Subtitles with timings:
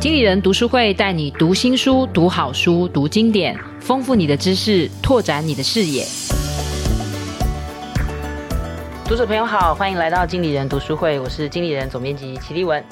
[0.00, 6.02] 经理人读书会带你读新书、读好书、读经典，丰富你的知识，拓展你的视野。
[9.06, 12.82] 读者朋友好，欢迎来到经理人读书会，我是经理人总编辑齐立文。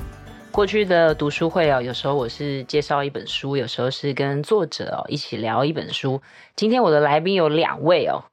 [0.50, 6.20] 过去的读书会哦，有时候我是介绍一本书，有时候是跟作者哦一起聊一本书。
[6.56, 8.24] 今天我的来宾有两位哦。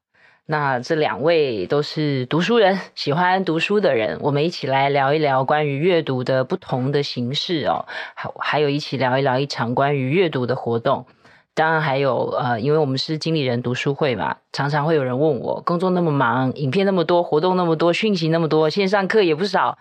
[0.47, 11.07] 那这两位都是读书人，喜欢读书的人，我们一起来聊一聊关于阅读的不同的形式哦，还还有一起聊一聊一场关于阅读的活动。
[11.55, 19.79] 当然还有呃，因为我们是经理人读书会嘛，常常会有人问我，工作那么忙，影片那么多，活动那么多，讯息那么多，线上课也不少。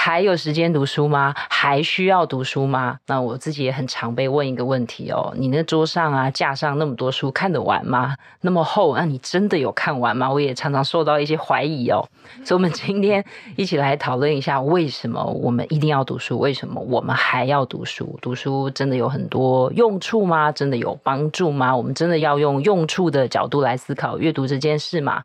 [0.00, 1.34] 还有时间读书吗？
[1.50, 2.98] 还需要读书吗？
[3.08, 8.14] 那我自己也很常被问一个问题哦，你那桌上啊架上那么多书，看得完吗？
[8.40, 10.30] 那么厚，那你真的有看完吗？
[10.30, 12.08] 我也常常受到一些怀疑哦。
[12.44, 13.24] 所以，我们今天
[13.56, 16.38] 一起来讨论一下，为什么我们一定要读书？
[16.38, 18.16] 为什么我们还要读书？
[18.22, 20.52] 读书真的有很多用处吗？
[20.52, 21.76] 真的有帮助吗？
[21.76, 25.24] 我们真的要用用处的角度来思考阅读这件事吗？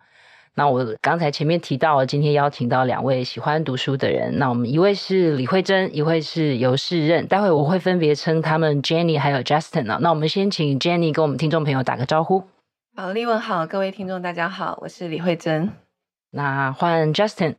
[0.56, 4.38] 那我刚才前面提到，今天邀请到两位喜欢读书的人。
[4.38, 7.26] 那我们一位是李慧珍，一位是尤世任。
[7.26, 9.98] 待会我会分别称他们 Jenny 还有 Justin 啊。
[10.00, 12.44] 那我们先请 Jenny 跟我们听众朋友打个招呼。
[12.96, 15.72] 好，立文好，各位听众大家好，我是李慧珍。
[16.30, 17.56] 那换 Justin。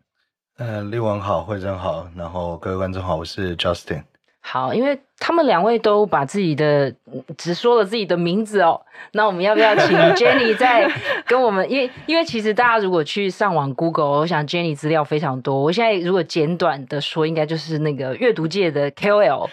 [0.56, 4.04] 呃，丽文好，慧珍好，然后各位观众好，我是 Justin。
[4.46, 6.94] 好，因为他们两位都把自己的
[7.38, 8.78] 只说了自己的名字哦，
[9.12, 10.86] 那我们要不要请 Jenny 再
[11.26, 11.68] 跟我们？
[11.70, 15.58] 因为因为其实大家如果去上网 Google，我想 Jenny 资料非常多。
[15.58, 19.48] 我现在如果简短的说，应该就是那个阅读界的 KOL。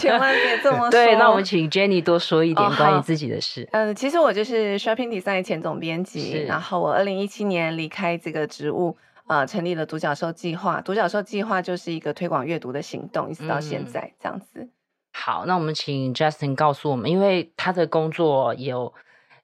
[0.00, 0.90] 千万别这么说。
[0.90, 3.68] 对，那我们请 Jenny 多说一点关于自己的事。
[3.72, 8.96] 嗯、其实我就是 Shopping Design 前总编辑，然后我二零一七年离开这个职务。
[9.26, 10.82] 呃，成立了独角兽计划。
[10.82, 14.46] 独角兽计划就是一个推广阅读的行动，一直到现在这样子。
[14.56, 14.70] 嗯、
[15.14, 18.92] 好，那我们请 Justin 告诉我们，因为他的工作有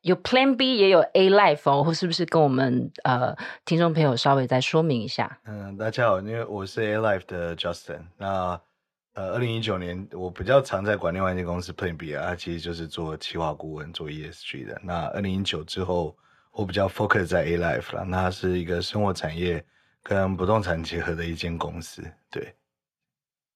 [0.02, 5.40] 有 Plan B，也有 A Life 哦，或是不是跟我们呃听众朋友稍微再说明一下？
[5.46, 8.02] 嗯，大家好，因为我是 A Life 的 Justin。
[8.19, 8.60] 那
[9.14, 14.78] 呃，二零一九年我比较常在管另外一间公司 Plan B 啊，它其实就是做企划顾问，做 ESG 的。
[14.84, 16.14] 那二零一九之后。
[16.53, 19.65] 我比较 focus 在 A Life 了，那是一个生活产业
[20.03, 22.55] 跟不动产结合的一间公司，对。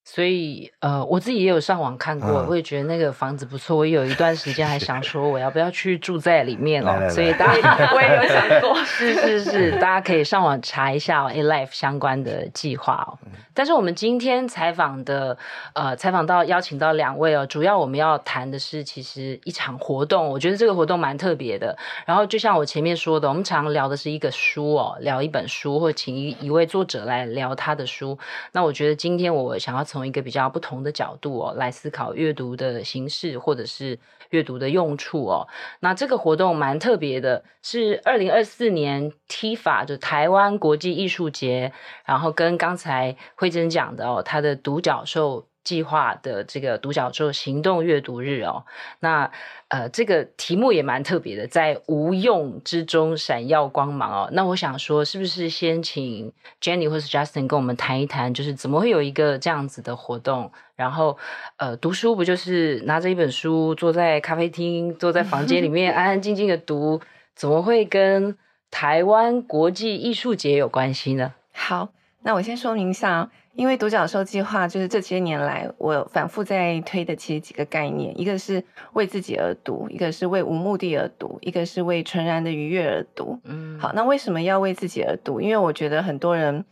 [0.06, 3.74] 所以，呃，我自己也有上网看过，嗯、我也觉得那个房子不错。
[3.74, 6.88] 我有一段时间还想 说，我要不要去住在里面哦？
[6.88, 13.16] 来来来所以大家 我也有想过， 是是是，大家可以上网查一下、哦、A Life 相关的计划哦。
[13.54, 15.38] 但是我们今天采访的，
[15.72, 21.74] 呃，采访到邀请到两位哦，主要我们要谈的是其实一场活动，我觉得这个活动蛮特别的。
[22.04, 28.18] 然后就像我前面说的，我们常聊的是一个书哦，聊一本书，或请一一位作者来聊他的书。
[28.52, 29.82] 那我觉得今天我想要。
[29.94, 33.96] 从一个比较不同的角度哦，来思考阅读的形式或者是
[34.30, 35.46] 阅读的用处哦。
[35.78, 41.72] 那这个活动蛮特别的，是二零二四年 TIFA 就台湾国际艺术节，
[42.04, 45.46] 然后跟刚才慧珍讲的哦，他的独角兽。
[45.64, 48.64] 计划的这个独角兽行动阅读日哦，
[49.00, 49.30] 那
[49.68, 54.28] 呃这个题目也蛮特别的，在无用之中闪耀光芒哦。
[54.32, 56.30] 那我想说，是不是先请
[56.60, 60.52] Jenny 或是 Justin 跟我们谈一谈，就是怎么会有一个这样子的活动？
[60.76, 61.16] 然后
[61.56, 67.00] 呃，读书不就是拿着一本书，坐在咖啡厅，坐在房间里面 安安静静的读，
[67.34, 68.36] 怎么会跟
[68.70, 71.32] 台湾国际艺术节有关系呢？
[71.52, 71.88] 好，
[72.22, 73.30] 那我先说明一下。
[73.56, 78.62] 因为独角兽计划就是这些年来我反复在推的，其实几个概念，一个是
[78.94, 83.38] 为自己而读，一个是为无目的而读，一个是为纯然的愉悦而读。
[83.44, 85.40] 嗯，好，那为什么要为自己而读？
[85.40, 86.64] 因为我觉得很多人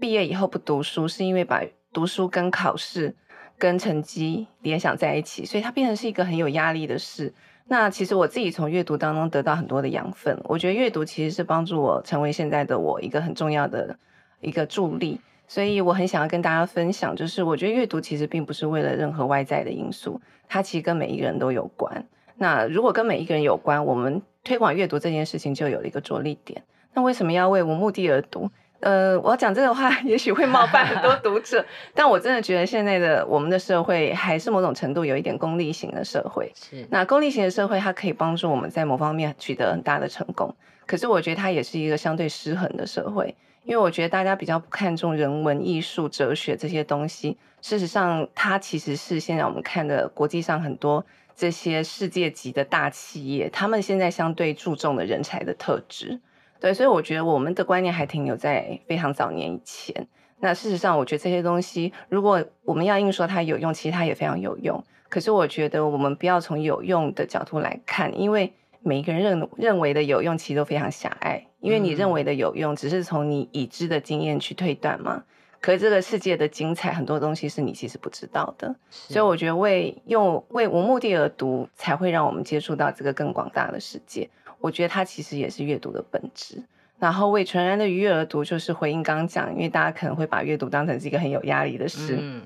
[0.00, 3.14] 毕业以后不读书，是因为把读书跟考试、
[3.58, 7.32] 跟成绩联想在一起，所以它变成是一个很有压力的事。
[7.68, 13.96] 那其实我自己从阅读当中得到很多的养分，我觉得阅读其实是帮助我成为现在的我一个很重要的
[14.40, 15.20] 一个助力。
[15.52, 20.18] 所以我很想要跟大家分享，就是我觉得阅读其实并不是为了任何外在的因素，
[20.48, 22.06] 它其实跟每一个人都有关。
[22.38, 26.62] 那如果跟每一个人有关，我们推广阅读这件事情就有了一个着力点。
[26.94, 28.50] 那为什么要为无目的而读？
[28.80, 31.62] 呃，我要讲这个话，也许会冒犯很多读者，
[31.94, 36.50] 但我真的觉得现在的我们的社会还是某种程度有一点功利型的社会。
[36.54, 40.54] 是，那功利型的社会，它可以帮助我们在某方面取得很大的成功，
[40.86, 43.36] 可是我觉得它也是一个相对失衡的社会。
[43.64, 51.04] 因为我觉得大家比较不看重人文、艺术、哲学这些东西，事实上，它其实是现在我们看的国际上很多
[51.34, 56.20] 这些世界级的大企业，他们现在相对注重的人才的特质。
[56.60, 60.06] 对，所以我觉得我们的观念还停留在非常早年以前。
[60.40, 64.84] 那事实上，我觉得这些东西，如果我们要硬说它有用，其实它也非常有用。
[65.08, 71.46] 可是我觉得我们不要从有用的角度来看，因为每一个人认认为的有用，其实都非常狭隘。
[71.60, 75.22] 因为你认为的有用，只是从你已知的经验去推断嘛。
[75.60, 78.74] 可是这个世界的精彩，很多东西是你其实不知道的。
[78.90, 84.28] 所以我觉得为用为无目的而读，才会让我们接触到这个更广大的世界。
[84.58, 86.62] 我觉得它其实也是阅读的本质。
[86.98, 92.16] 然后为纯然的愉悦而读，就是回应刚刚讲，因为大家可能会把阅读当成是一个很有压力的事。
[92.20, 92.42] 嗯。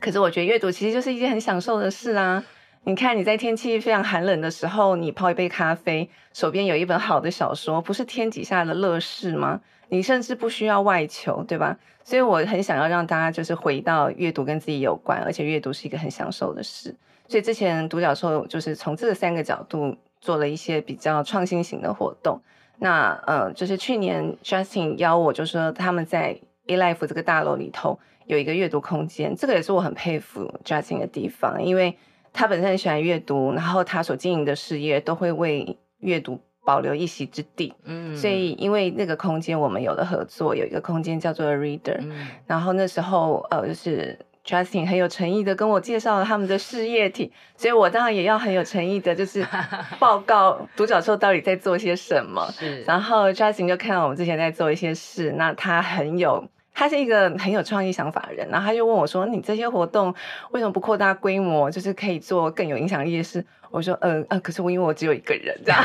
[0.00, 2.44] 可是我觉得阅读其实就是一件很享受的事啊！
[2.86, 9.58] 你看你在天气非常寒冷的时候，你泡一杯咖啡，手边有一本好的小说，不是天底下的乐事吗？
[9.88, 11.78] 你甚至不需要外求，对吧？
[12.02, 16.94] 所以我很想要让大家就是回到阅读跟自己有关，而且阅读是一个很享受的事。
[17.26, 22.38] 所以之前独角兽就是从这三个角度做了一些比较创新型的活动。
[22.80, 27.98] 那呃，就是去年 Justin 邀我，就说他们在 eLife 这个大楼里头。
[28.26, 31.94] 有一个阅读空间，这个也是我很佩服 Justin 的地方，因为
[32.34, 37.72] 他本身很喜欢阅读，然后他所经营的事业都会为阅读保留一席之地。
[37.84, 41.98] 嗯，所以因为那个空间，我们有了合作，有一个空间叫做 Reader。
[42.00, 49.46] 嗯，然后那时候呃，就是 Justin 很有诚意的跟我介绍了他们的事业体， 所以我当然也要很有诚意的，就是
[50.00, 52.46] 报告独角兽到底在做些什么。
[52.52, 56.44] 是，然后 Justin 就看到我们之前在做一些事，那他很有。
[56.74, 60.12] 他是一个很有创意想法的人，然后他就问我说：“你这些活动
[60.50, 65.80] 为什么不扩大规模，就是可以做更有影响力的事？”我说：“嗯、呃、嗯、呃，可是我因为我只有一个人，这样，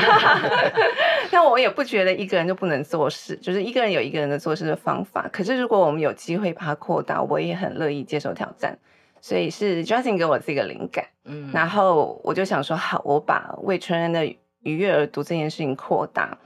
[1.30, 5.28] 但我也不觉得一个人就不能做事，就是一个人有一个人的做事的方法。
[5.32, 8.76] 可是如果我们有机会把它扩大，我也很乐意接受挑战。
[9.20, 14.26] 所以是 Justin 给我这个灵感，嗯，然后我就想说，好，我把为成人的
[14.62, 16.36] 愉悦而读这件事情扩大，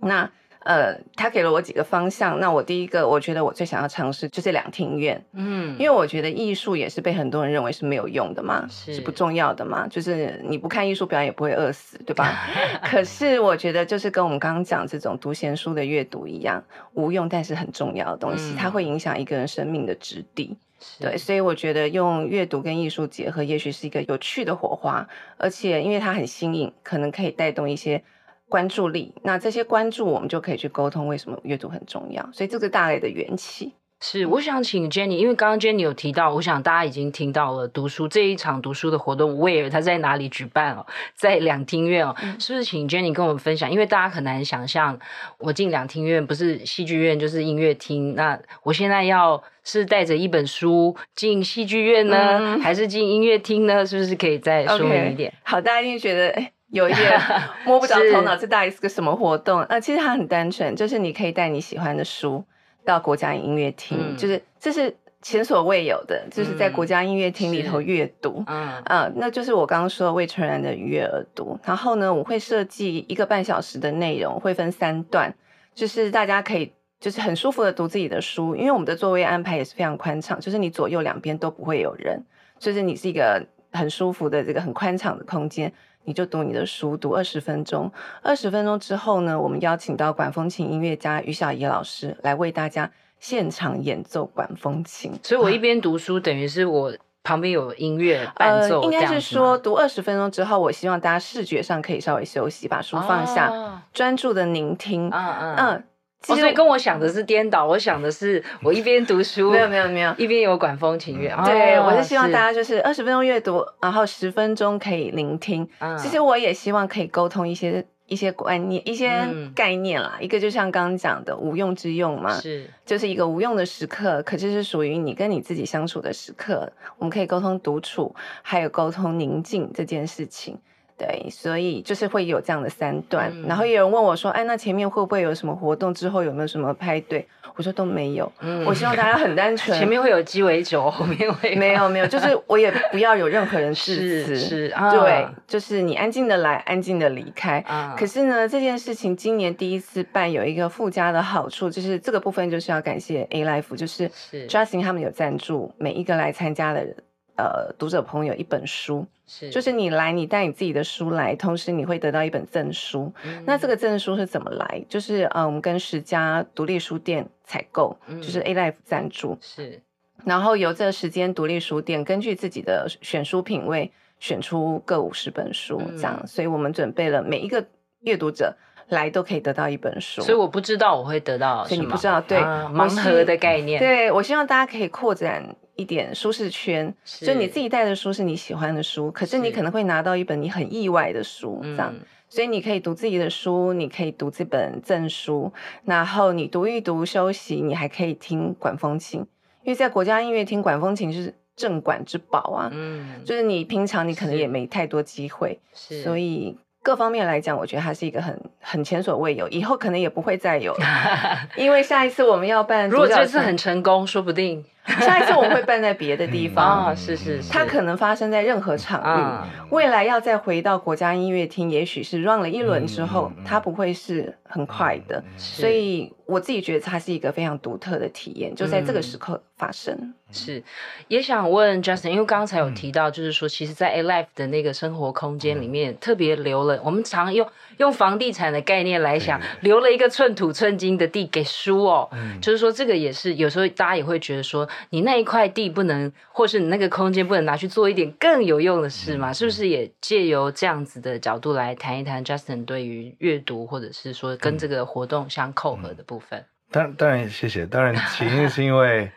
[0.00, 0.28] 那。
[0.66, 2.40] 呃，他给了我几个方向。
[2.40, 12.34] 那我第一个，我觉得我最想要尝试就是两庭院，嗯，因为我觉得艺术也是被很多人认为是没有用的嘛，是，是不重要的嘛，就是你不看艺术表演也不会饿死，对吧？
[12.82, 16.60] 可是我觉得就是跟我们刚刚讲这种读闲书的阅读一样，
[16.94, 20.56] 无用但是很重要的东西，嗯、它会影响一个人生命的质地。
[20.98, 28.02] 对，所以我觉得用阅读跟艺术结合，也许是一个有趣的火花，而且因为它很新颖，可能可以带动一些。
[28.48, 43.70] 关注力，那这些关注我们就可以去沟通为什么阅读很重要，所以这个大类的缘起是，我想请 Jenny，因为刚刚 Jenny 有提到，我想大家已经听到了读书这一场读书的活动，Where 它在哪里举办哦，在两厅院哦，是不是请 Jenny 跟我们分享？
[43.70, 44.98] 因为大家很难想象，
[45.38, 53.86] 我进两厅院不是戏剧院就是音乐厅，那我现在要是带着一本书进戏剧院呢，嗯、还是进音乐厅呢？
[53.86, 55.34] 是不是可以再说明一点？Okay.
[55.42, 56.52] 好，大家一定觉得哎。
[56.70, 57.20] 有一点
[57.64, 59.62] 摸不着头脑，这到底是个什么活动？
[59.64, 62.44] 呃，其实它很单纯，就是你可以带你喜欢的书
[62.84, 68.44] 到国家音乐厅，嗯、就是这是前所未有的，就是在国家音乐厅里头阅读。
[68.46, 71.58] 嗯，呃，那就是我刚刚说魏纯然的愉悦而读。
[71.64, 75.34] 然后呢，我会设计一个半小时的内容，会分三段，
[75.74, 82.24] 就是大家可以就是很舒服的读自己的书，因为我们的座位安排也是非常宽敞，就是你左右两边都不会有人，
[82.58, 85.72] 就是你是一个很舒服的这个很宽敞的空间。
[86.06, 87.92] 你就读你的书，读二十分钟。
[88.22, 95.12] 二十分钟之后呢，我们邀请到管风琴音乐家于小怡老师来为大家现场演奏管风琴。
[95.22, 96.92] 所以我一边读书，等于是我
[97.22, 98.80] 旁边有音乐伴奏。
[98.80, 105.10] 呃，应该是说读二十分钟之后，我希望大家视觉上可以稍微休息，把书放下，哦、专注的聆听。
[105.10, 105.56] 嗯嗯。
[105.56, 105.84] 嗯
[106.22, 111.28] 其实、哦、跟我想的是颠倒，我想的是 我一边读书，没有没有没有， 一边有管风琴乐。
[111.30, 115.68] 嗯哦、对，我是希望大家就是二十分钟阅读，然后十分钟可以聆听。
[115.78, 120.16] 嗯、其实我也希望可以沟通一些一些观念、一些概念啦。
[120.18, 126.72] 嗯、一个就像刚刚讲的无用之用嘛，是就是一个无用的时刻，可是是属于你跟你自己相处的时刻。
[126.98, 130.58] 我们可以沟通独处，还有沟通宁静这件事情。
[130.98, 135.92] 对，所以就是会有这样的三段，嗯、然后也有人问我说：“哎，那前面会不会有什么活动？
[135.92, 138.30] 之后有没有什么派对？”我说都没有。
[138.40, 147.60] 嗯、我希望大家很单 纯，前面会有鸡尾酒，后面会没有没有，就是我也不要有任何人致辞，是，是啊、对，就是你安静的来，安静的离开。
[147.60, 154.10] 啊、可是呢，这件事情今年第一次办，有一个附加的好处，就是这个部分就是要感谢 A Life，就是
[154.48, 156.96] Justin 他们有赞助每一个来参加的人。
[157.36, 163.12] 呃，读者朋友一本书，是就是你来，你带你自己的书来，同时你会得到一本证书。
[163.24, 164.82] 嗯、那这个证书是怎么来？
[164.88, 169.82] 就是呃，我们跟十家独立书店采购，嗯、就是 A Life 赞助，是。
[170.24, 176.18] 然后由这十间独立书店根据自己的选书品味，选出各五十本书，这样。
[176.20, 177.64] 嗯、所以我们准备了每一个
[178.00, 178.56] 阅读者
[178.88, 180.22] 来都可以得到一本书。
[180.22, 183.78] 所以我不知道我会得到，所以你不知道，对，啊、盲盒的概念。
[183.78, 191.94] 对，我希望大家可以扩展一点舒适圈，就你自己带的书是你喜欢的书，可是你可能会拿到一本你很意外的书，这样。
[192.28, 195.52] 所以你可以读自己的书，你可以读这本赠书，
[195.84, 199.20] 然后你读一读休息，你还可以听管风琴，
[199.62, 206.58] 因为在国家音乐厅管风琴是镇馆之宝啊，嗯，就是你平常你可能也没太多机会，是，所以。
[206.82, 210.72] 各方面来讲，我觉得它是一个很很前所未有，以后可能也不会再有，
[211.58, 214.64] 因为下一次我们要办，如果这次很成功，说不定。
[215.00, 219.04] 下一次我们会办在别的地方，啊、是是是，它可能发生在任何场域。
[219.04, 225.18] 嗯、未来要再回到国家音乐厅，也许是 run 了一轮之后，嗯、它不会是很快的。
[225.18, 229.92] 嗯、所以我自己觉得它是一个非常独特的体验，就在这个时刻发生。
[229.94, 230.62] 嗯、是，
[231.08, 237.46] 也想问 Justin，因为刚才有提到，就是说，其实，在 Alive 的那个生活空间里面，嗯、特别留了，我们常用
[237.78, 242.08] 用房地产的概念来想，留了一个寸土寸金的地给书哦。
[242.12, 244.68] 嗯、就是说，这个也是有时候大家也会觉得说。
[244.90, 249.30] 你那一块地不能，或是你那个空间不能拿去做一点更有用的事吗？
[249.30, 256.44] 嗯、是不是也借由这样子的角度来谈一谈 Justin 对于阅读，或者是说跟这个活动相扣合的部分？
[256.70, 257.64] 当当然，谢谢。
[257.66, 259.10] 当然，起因是因为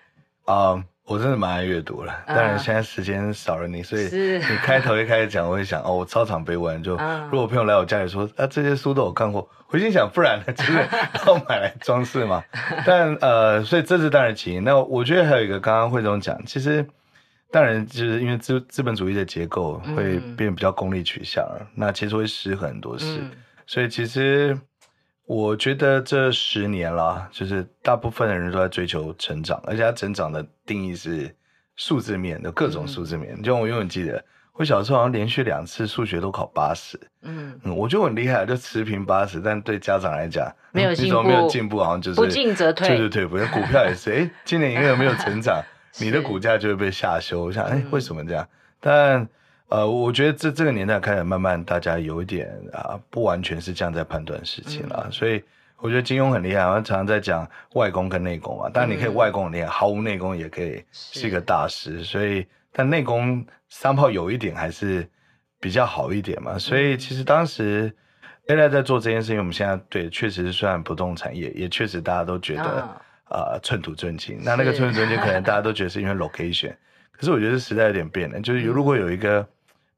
[0.46, 0.76] 啊。
[0.76, 4.04] um, 我真的蛮爱阅读了，当然现在时间少了你，uh, 所以
[4.38, 10.74] 你开头一开始讲，我会想哦，我超常背文，就、uh, 如果朋友来我家里说啊，这些书都有看过，回心想，不然呢，就是
[11.26, 12.44] 要买来装饰嘛。
[12.86, 14.64] 但呃，所以这是当然起因。
[14.64, 16.86] 那我觉得还有一个，刚刚惠总讲，其实
[17.50, 23.32] 当然就是因为资资本主义的结构会变比较功利取向，嗯、那其实会失衡很多事，嗯、
[23.66, 24.56] 所以其实。
[25.30, 31.32] 我觉得这十年啦，就是大部分的人都在追求成长，而且他成长的定义是
[31.76, 33.36] 数字面的各种数字面。
[33.38, 39.40] 嗯、就我永远记得，我小时候好像连续两次数学都考八十，嗯嗯，我就很厉害，就持平八十。
[39.40, 45.62] 但对家长来讲，没有进步，没有进步，好像就是不进则退，对对对，股票也是， 哎，今年因为没有成长，
[46.02, 47.44] 你的股价就会被下修。
[47.44, 48.44] 我想，哎，为什么这样？
[48.44, 49.30] 嗯、但
[49.70, 55.04] 呃，我觉得这这个年代开始慢慢，大家有一点啊，不完全是这样在判断事情了。
[55.06, 55.44] 嗯、所以
[55.78, 58.68] 我觉得金庸很厉害，他常常在讲外功跟内功嘛。
[58.68, 62.04] 当然你可以外功很厉害，毫无内功也可以是一个大师。
[62.04, 65.08] 所以，但内功三炮有一点还是
[65.60, 66.58] 比较好一点嘛。
[66.58, 67.96] 所以其实当时
[68.48, 72.64] Alive 在做这件事情，我们现在对确实是虽然不动产业也确实大家都觉得
[73.26, 74.40] 啊、呃、寸土寸金。
[74.44, 76.74] 那那个寸土寸金可能大家都觉得是因为 location，
[77.12, 79.48] 可是我觉得时代有点变了，就是如果有一个。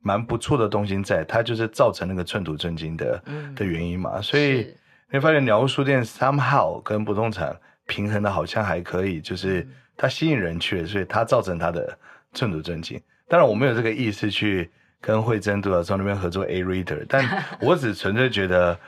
[0.04, 4.74] 蛮不错的东西在，它就是造成那个寸土寸金的、嗯、的原因嘛，所以
[5.10, 7.56] 你会发现鸟屋书店 somehow 跟不动产
[7.86, 11.96] 平衡的好像还可以，就是它吸引人去了，所以它造成它的
[12.34, 13.00] 寸土寸金。
[13.28, 17.24] 当然我没有这个意思去跟惠珍读者从那边合作 A reader，但
[17.62, 18.80] 我只纯粹觉得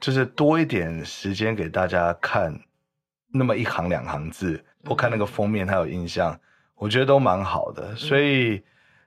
[0.00, 2.58] 就是多一点时间给大家看
[3.32, 6.40] 那么一行两行字，或看那个封面，他有印象，
[6.76, 8.62] 我觉得都蛮好的，所以。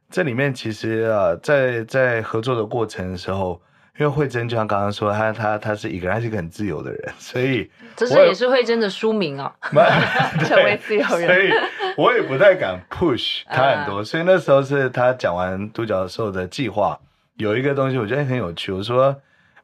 [0.09, 3.61] 这里面其实啊，在在合作的过程的时候，
[3.99, 9.53] 因为慧珍就像刚刚说，她她她是一个人，他是一个很自由的人，所以这是也是慧珍的书名 啊，
[10.45, 11.51] 成为自由人，所以
[11.97, 14.03] 我也不太敢 push 他很多。
[14.03, 16.97] 所以那时候是他讲完独角兽的计划，
[17.35, 19.13] 有一个东西我觉得很有趣，我说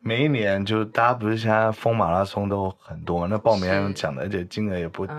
[0.01, 5.13] 每一年就大家不是现在疯马拉松都很多，那报名讲的，而且金额也不低。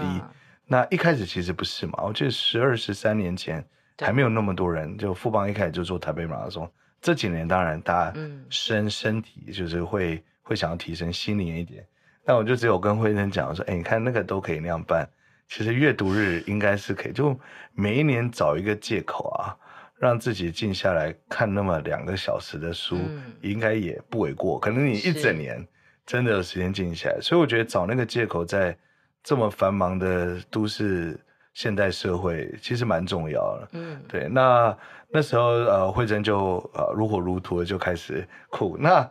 [0.67, 3.65] 那一开始其实不是嘛，我记得十二十三年前。
[3.99, 6.69] 还没有那么多人，就富邦一开始就做台北马拉松。
[7.01, 11.87] 这几年当然大家身身体就是会会想要提升心灵一点。
[12.25, 15.09] 但我就只有跟惠贞讲说，哎，你看那个都可以那样办，
[15.49, 17.39] 其实阅读日应该是可以，就
[17.75, 19.55] 每一年找一个借口啊，
[19.99, 22.99] 让自己静下来看那么两个小时的书，
[23.43, 24.59] 应该也不为过。
[24.59, 25.65] 可能你一整年
[26.07, 28.77] 真的有时间静下来，所以我觉得找那个借口在
[29.23, 31.21] 这么繁忙的都市。
[31.55, 34.29] 现代社会其实蛮重要的，嗯，对。
[34.29, 34.77] 那
[35.09, 39.09] 那时候呃，慧珍就呃如火如荼的就开始哭，那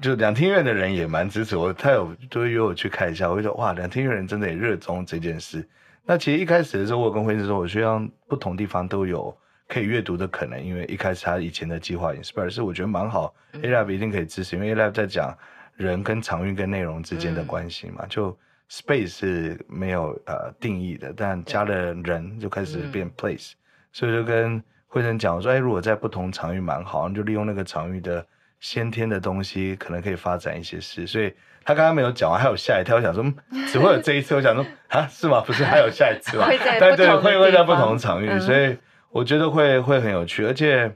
[0.00, 5.66] 就两厅院的人也蛮支持我，他有都约我去看一下，我就说哇，两厅院人真的也热衷这件事。
[6.04, 9.32] 那其实一开始的时候，我跟慧珍说，我希望不同地方都有
[9.68, 15.32] 可以阅读的可能，因为一开始他以前的计划 Inspire 是我觉得蛮好、嗯、，Alive 一定可以支持，因为 Alive 在讲
[15.76, 18.36] 人跟场域跟内容之间的关系嘛，嗯、就。
[18.70, 23.56] Space 是没有呃定义的，但加了人就开始变 place，、嗯、
[23.92, 28.26] 所以就跟慧珍讲我说，哎，如果在不同场域蛮好，你就利用那个场域的
[28.58, 31.06] 先天的东西，可能可以发展一些事。
[31.06, 31.32] 所以
[31.64, 33.24] 他刚刚没有讲完，还有下一跳，我想说
[33.68, 35.40] 只会有这一次，我想说啊，是吗？
[35.46, 36.46] 不是还有下一次吗？
[36.50, 38.76] 会在但对会会在不同场域，嗯、所以
[39.10, 40.92] 我觉得会会很有趣，而且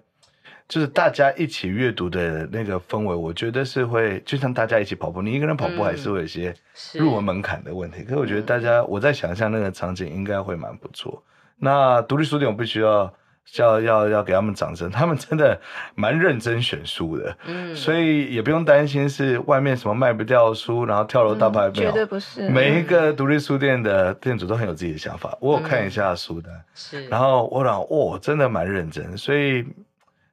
[0.70, 6.54] 就是大家一起阅读的那个氛围，我觉得是会就像大家一起跑步，你一个人跑步还是会有一些
[6.94, 8.02] 入门门槛的问题。
[8.02, 11.22] 嗯、可是我觉得大家，我在想象那个场景应该会蛮不错。
[11.58, 13.12] 那独立书店我必须要。
[13.58, 15.60] 要要要给他们掌声，他们真的
[15.96, 22.48] 蛮认真选书的，嗯，所以也不用担心是外面什么卖不掉书，然后跳楼大拍卖，绝对不是。
[22.48, 29.66] 每一个独立书店的店主都很有自己的想法，我有看一下书单，是，然后我讲，哦，真的蛮认真，所以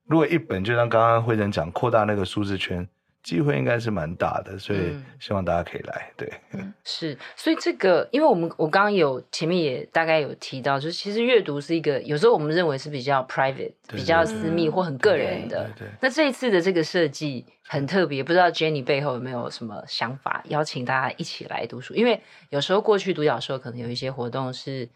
[0.07, 2.87] 如果一本就像刚刚惠贞讲，扩大那个舒适圈。
[3.23, 6.09] 机会应该是蛮大的，所以希望大家可以来。
[6.15, 15.69] 对，嗯、 是，所以这个，因为我们我刚刚有前面也大概有提到，就是其实阅读是一个有时候我们认为是比较 private、比较私密或很个人的。
[15.77, 15.91] 对对。
[15.99, 21.93] 那这一次的这个设计很特别，不知道 Jenny 背后有没有什么想法，邀请大家一起来读书？
[21.95, 24.87] 因为有时候过去独角兽可能有一些活动是。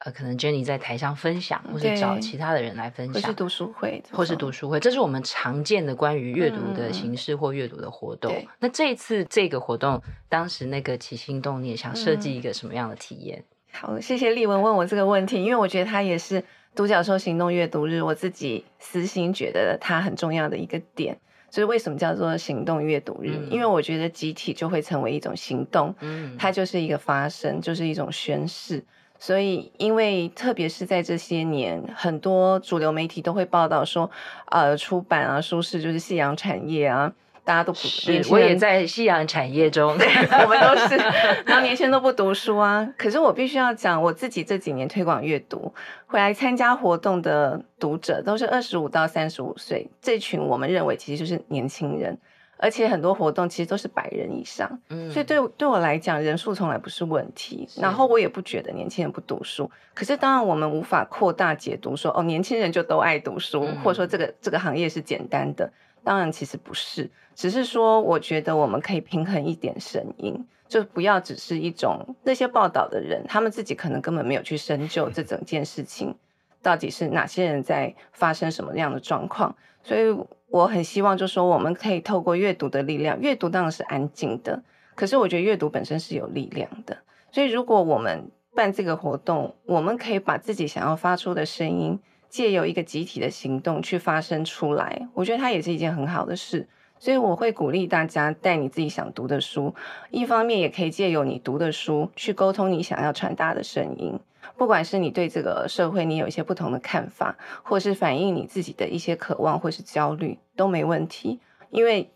[0.00, 8.32] 呃，可能 Jenny 在台上分享，或是找其他的人来分享，或是读书会，或是读书会，这是我们常见的关于阅读的形式或阅读的活动。
[8.32, 13.38] 嗯、那这一次这个活动，当时那个起心动念想设计一个什么样的体验？
[13.38, 16.44] 嗯、好，谢谢丽文问我这个问题，因为我觉得它也是
[16.76, 21.18] 独角兽行动阅读日，我自己私心觉得它很重要的一个点。
[21.50, 23.30] 所以为什么叫做行动阅读日？
[23.32, 28.84] 嗯、因为我觉得集体就会成为一种行动，嗯，它就是一个发生，就是一种宣示。
[29.18, 34.08] 所以，因为特别是在这些年，很多主流媒体都会报道说，
[34.46, 37.12] 呃，出版啊，书市就是夕阳产业啊，
[37.44, 40.96] 大家都不是，我也在夕阳产业中，我们都是，
[41.46, 42.88] 然后年轻人都不读书啊。
[42.96, 45.74] 可是我必须要讲，我自己这几年推广阅读，
[46.06, 52.16] 回来参加活动的读者都是二十五到三十五岁，这群我们认为其实就是年轻人。
[52.60, 57.68] 而且很多活动其实都是百人以上，嗯，所以对对我来讲，人数从来不是问题。
[57.76, 59.70] 然后我也不觉得年轻人不读书。
[59.94, 65.72] 可是当然我们无法扩大解读说，哦，年轻人就都爱读书，嗯、或者说这个这个行业是简单的。
[66.02, 76.12] 当然其实不是，只是说我觉得我们可以平衡一点声音，就不要只是一种那些报道的人，他们自己可能根本没有去深究这整件事情
[76.60, 80.12] 到底是哪些人在发生什么样的状况，所以。
[80.50, 84.62] 我很希望，就是说我们可以透过阅读的力量，阅读当然是安静的，
[84.94, 86.96] 可是我觉得阅读本身是有力量的。
[87.30, 96.66] 所以，如果我们办这个活动，我们可以把自己想要发出的声音，借由一个集体的行动去发声出来，我觉得它也是一件很好的事。
[96.98, 99.74] 所以，我会鼓励大家带你自己想读的书，
[100.10, 104.18] 一方面也可以借由你读的书去沟通你想要传达的声音。
[104.56, 111.40] 不管是你对这个社会你有一些不同的看法，或是反映你自己的一些渴望或是焦虑，都没问题。
[111.70, 112.10] 因为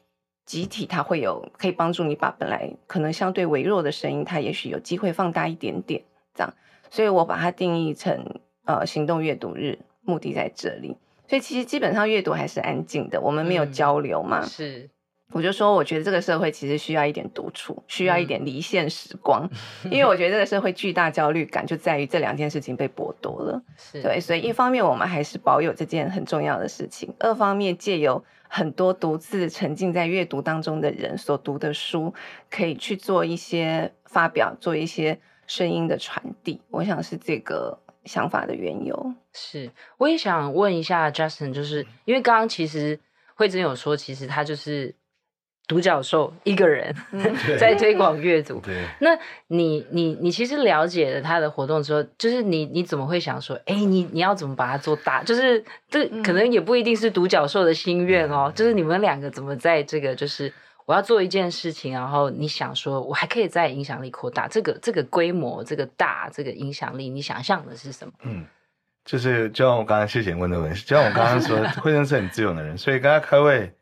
[0.45, 6.03] 集体它会有可以帮助你把本来可能相对微弱的声音，它也许有机会放大一点点，
[6.35, 6.55] 这样。
[6.90, 10.97] 所以我把它定义成呃行动阅读日，目的在这里。
[11.29, 14.40] 所以其实基本上阅读还是安静的，我们没有交流嘛。
[14.40, 14.90] 嗯、是。
[15.33, 19.49] 我就说，我觉得这个社会其实需要一点独处，需要一点离线时光，
[19.85, 23.62] 嗯、因为我觉得这个社会巨大焦虑感就在于这两件事情被剥夺了。
[23.77, 32.12] 是对，所以一方面我们还是保有这件很重要的事情，二方面借由很多独自沉浸在阅读当中的人所读的书，
[32.51, 36.61] 可以去做一些发表，做一些声音的传递。
[36.71, 39.14] 我想是这个想法的缘由。
[39.33, 43.01] 是，我也想问一下 Justin，就是因为刚刚其实
[43.35, 44.95] 慧珍有说，其实他就是。
[45.73, 46.95] 独角兽一个人
[47.59, 55.23] 在推广阅读，对那你你你其实了解了他的活动之后，就是你你怎么会想说，哎，你你要怎么把它做大？
[55.23, 60.53] 就是这可能也不一定是独角兽的心愿哦，嗯、就是你们两个怎么在这个就是
[60.85, 68.13] 我要做一件事情，然后你想说我还可以再影响力扩大，这个这个规模这个大这个影响力，你想象的是什么？
[68.25, 68.45] 嗯，
[69.07, 73.73] 就是就像我刚刚谢谢问的问题，就像我刚刚说，惠贞是很自由的人，所以跟他开会。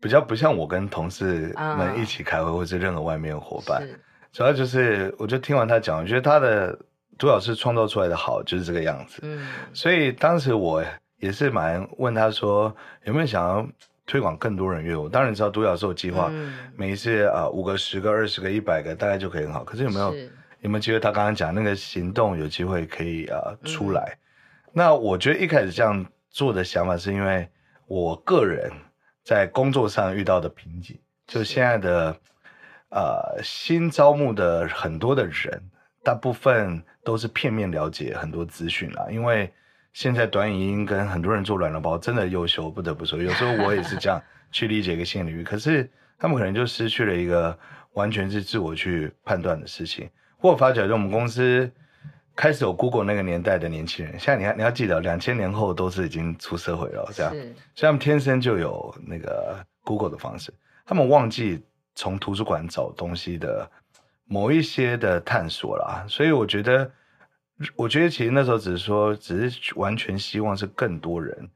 [0.00, 3.98] 比较不像我跟同事们一起开会，或是任何外面的伙伴，是
[4.32, 6.78] 主要就是，我就听完他讲，我觉得他的
[7.16, 9.20] 独角兽创造出来的好就是这个样子。
[9.22, 10.84] 嗯，所以当时我
[11.18, 13.66] 也是蛮问他说，有没有想要
[14.06, 15.08] 推广更多人阅读？
[15.08, 16.30] 当然你知道独角兽计划，
[16.76, 19.64] 每一次啊五个、十个、二十个、一百个，大概就可以很好。
[19.64, 20.14] 可是有没有
[20.60, 21.00] 有没有机会？
[21.00, 24.18] 他刚刚讲那个行动有机会可以啊出来？
[24.66, 27.48] 嗯、那我觉得一开始这样做的想法，是因为
[27.86, 28.70] 我个人。
[29.26, 32.16] 在工作上遇到的瓶颈，就现在的，
[32.90, 35.60] 呃，新招募的很多的人，
[36.04, 39.08] 大部分都是片面了解很多资讯啦。
[39.10, 39.52] 因为
[39.92, 47.58] 现在短影音跟很多人做软了包真的优秀，不得不说，有时候我也是这样 去理解一个新领域，可是他们可能就失去了一个
[47.94, 50.08] 完全是自我去判断的事情。
[50.40, 51.68] 我发觉，就我们公司
[52.36, 57.32] 开始有 Google 那个年代的年轻人，现在你要你要记得，两千年后都是已经出社会了，这样，
[57.74, 60.52] 所以他们天生就有那个 Google 的方式，
[60.84, 63.68] 他们忘记从图书馆找东西的
[64.26, 66.92] 某一些的探索了，所以我觉得，
[67.74, 71.48] 我觉得其实那时候只是说，只是完全希望是更多人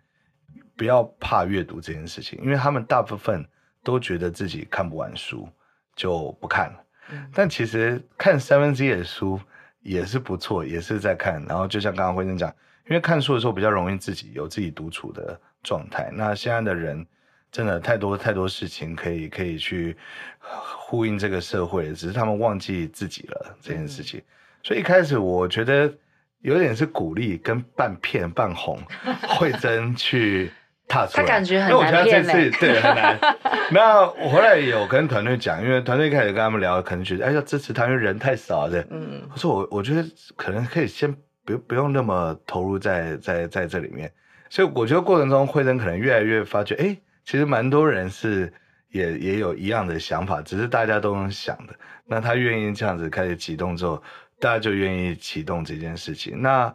[0.78, 3.46] 不要怕阅读这件事情，因为他们大部分
[3.84, 5.46] 都觉得自己看不完书
[5.94, 9.38] 就不看了，嗯、但其实看三分之一的书。
[9.82, 11.44] 也是不错，也是在看。
[11.48, 12.48] 然后就像刚刚慧珍讲，
[12.88, 16.10] 因为看书的时候比较容易自己有自己独处的状态。
[16.12, 17.06] 那现在的人
[17.50, 19.96] 真的太多太多事情可以可以去
[20.38, 24.20] 呼应这个社会，只是他们忘记自己了这件事情。
[24.20, 24.24] 嗯、
[24.62, 25.92] 所以一开始我觉得
[26.40, 28.78] 有点是鼓励跟半骗半哄
[29.38, 30.50] 慧珍去。
[30.90, 33.18] 他感觉很难骗，因为我觉得这次对很难。
[33.70, 38.84] 那我后来有跟团队讲，因为团队开始跟他们聊，可能觉得哎，要支持他，因为人太少了。
[38.90, 44.10] 嗯，我说我我觉得可能可以先不不用那么投入在在在这里面。
[44.48, 48.52] 所以我觉得过程中，慧珍可能越来越发觉，哎，其实蛮多人是
[48.90, 51.74] 也也有一样的想法，只是大家都能想的。
[52.04, 54.02] 那他愿意这样子开始启动之后，
[54.40, 56.42] 大家就愿意启动这件事情。
[56.42, 56.74] 那。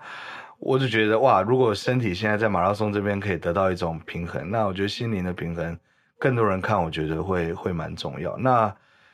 [0.60, 5.78] 我就觉得哇，如果身体现在在马拉松这边可以得到一种平衡，那我觉得心灵的平衡，
[6.18, 8.36] 更多人看，我觉得会会蛮重要。
[8.38, 8.74] 那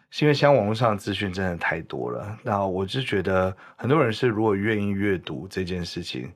[0.10, 6.32] 是因为像网络上的资讯真的太多了，那我就觉得很多人是如果愿意阅读这件事情，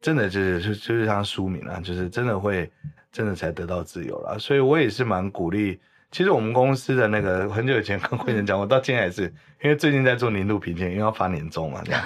[0.00, 2.70] 真的就是就就是像书名啊，就是真的会
[3.12, 4.38] 真的才得到自由了。
[4.38, 5.80] 所以我也是蛮鼓励。
[6.10, 9.24] 其实我们公司的那个很久以前跟 慧珍讲，我到现在也是，
[9.62, 12.02] 因为最近在做年度评鉴，因为要发年终嘛，这样。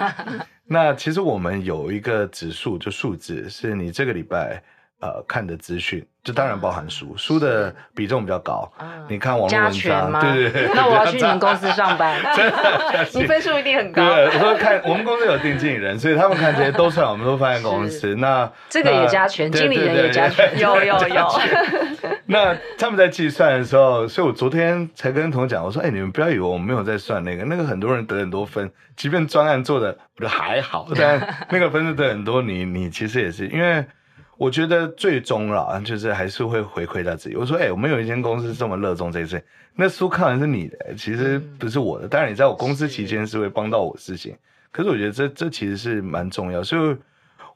[0.65, 4.63] 那其实我们有一个指数，就数字，是你这个礼拜
[5.03, 6.05] 呃看的资讯。
[6.23, 8.71] 就当然包含书，书的比重比较高。
[9.09, 10.73] 你看网络文章，对对对。
[10.73, 12.17] 那我要去你们公司上班
[13.13, 14.01] 你分数一定很高。
[14.01, 18.15] 对，我说看我们公司有定经理人，所以他们看这些都算，我们都放在 公司。
[18.15, 21.27] 那这个也加权，经理人也加权，有有有。
[22.27, 33.83] 那他们在计算的时候，所以我昨天才跟同学讲，我说：“哎，你们不要以为我们没有在算那个，那个很多人得很多分，即便专案做的我觉得还好，但那个分数得很多，你你其实也是因为。”
[34.43, 37.35] 我觉得最终啦，就是还是会回馈到自己。
[37.37, 39.41] 我说，哎、欸，我们有一间公司这么热衷这些，
[39.73, 42.09] 那书看完是你的，其实不是我的。
[42.09, 44.35] 当然，你在我公司期间是会帮到我事情，
[44.69, 46.61] 可是我觉得这这其实是蛮重要。
[46.61, 46.97] 所以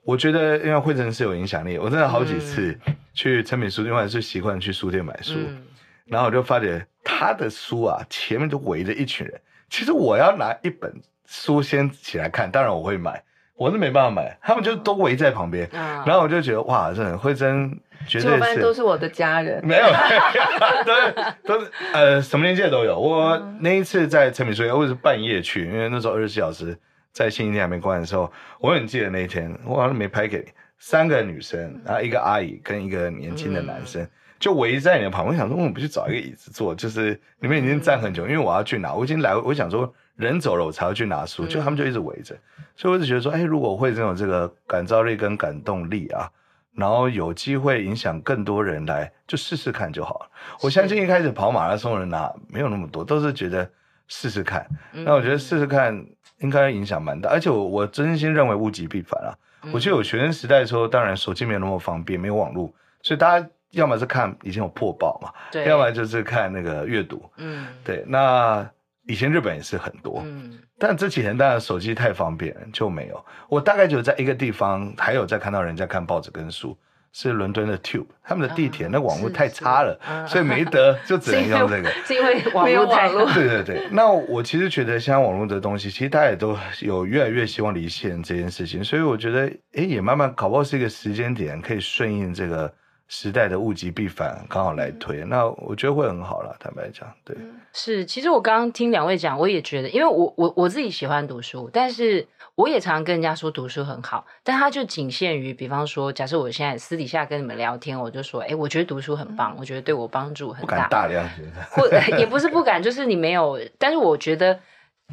[0.04, 2.80] 我觉得，因为惠珍是有影响力，我真的好几次
[3.14, 5.62] 去诚品书店，或者是习惯去书店买书，嗯、
[6.06, 9.42] 然后我就发觉他的书啊，前面都围着一群人。
[9.70, 10.94] 其实我要拿一本
[11.26, 13.22] 书先起来看，当然我会买。
[13.58, 17.76] 我是没办法买，他们就都围在旁边，嗯、然后我就觉得哇，真的慧珍
[18.08, 19.86] 绝对是都是我的家人，没有，
[20.86, 23.00] 都是都是呃什么年纪的都有。
[23.00, 26.78] 我那一次在诚品书店，我是半夜去，因为那时候二十四小时
[27.12, 30.46] 在星期天还没关的时候，我很记得那一天，我好像没拍给你，
[30.78, 35.34] 三个女生，然后一个阿姨跟一个年轻的男生、嗯、就围在你的旁边。
[35.34, 39.92] 我想说，我们不去找一个椅子坐，就是你们已经站很久，因为我要去拿，我已经来，我想说。
[40.18, 46.28] 人走了，我才会去拿书，就他们就一直围着，嗯、所以我就觉得说，哎，如果我会这种这个感召力跟感动力啊，
[46.74, 50.30] 然后有机会影响更多人来，就试试看就好了。
[50.62, 53.70] 我相信一开始跑马拉松的人拿没有那么多，都是觉得
[54.08, 54.68] 试试看。
[54.94, 56.04] 嗯、那我觉得试试看
[56.40, 59.30] 应该影响蛮大，而且我我真心认为物极必反啊。
[59.62, 67.24] 嗯、我记得我学生时代的时候，当然手机没有那么方便，没有网络，所以大家要么是看以前有破报嘛，对要么就是看那个阅读。
[67.38, 68.68] 嗯，对，那。
[69.08, 73.26] 以前日本也是很多，嗯，但这几年当然手机太方便就没有。
[73.50, 76.78] 我大概就在一个地方还有在看到人家看报纸跟书，
[77.14, 83.26] 是伦敦的 Tube，他们的地铁那网络太差了，所以没得就只能用这个，是因为 网络太弱。
[83.34, 92.72] 对对对，那我其实觉得现在网络的东西，其实大家也都有越来越希望离线这件事情，所以我觉得哎，也慢慢搞不好是一个时间点，可以顺应这个。
[93.10, 96.56] 时代的物极必反，刚好来推，嗯、那我觉得会很好了。
[96.60, 97.36] 坦白讲，对，
[97.72, 98.06] 是。
[98.06, 110.66] 其实我刚刚听两位讲，我也觉得，因为我我我自己喜欢读书，但是我也常常跟人家说读书很好，但他就仅限于，比方说，假设我现在私底下跟你们聊天，我就说，哎，我觉得读书很棒，嗯、我觉得对我帮助很大。
[110.66, 111.26] 不敢大量
[111.72, 113.58] 或也不是不敢，就是你没有。
[113.78, 114.60] 但是我觉得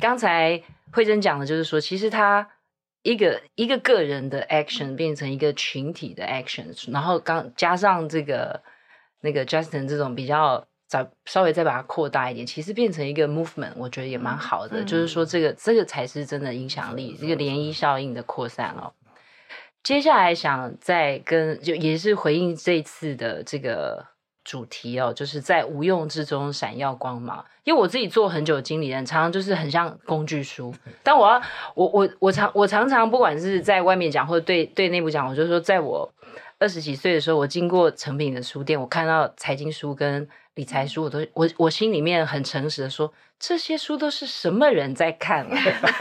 [0.00, 2.48] 刚才慧珍讲的，就是说，其实他。
[3.04, 8.62] 一个一个个人的 action 变成一个群体的 action，然后刚加上这个
[9.20, 14.80] 那个 Justin 这种比较再稍微再把它扩大一点，其实变成一个 movement，我觉得也蛮好的。
[14.80, 18.90] 嗯、就是说，这个这个才是真的影响力，这个涟漪效应的扩散哦。
[19.82, 24.06] 接下来想再跟就也是回应这次的这个
[24.44, 27.44] 主题哦，就是在无用之中闪耀光芒。
[27.64, 30.74] 因为我自己做很久经理人，常常就是很像工具书。
[31.02, 31.40] 但我要
[31.74, 36.12] 我我我常我常常不管是在外面讲或者对对内部讲，我就说，在我
[36.58, 45.58] 二十几岁的时候，我经过成品的书店，我看到财经书跟理财书，我都我我心里面很诚实的说，这些书都是什么人在看啊？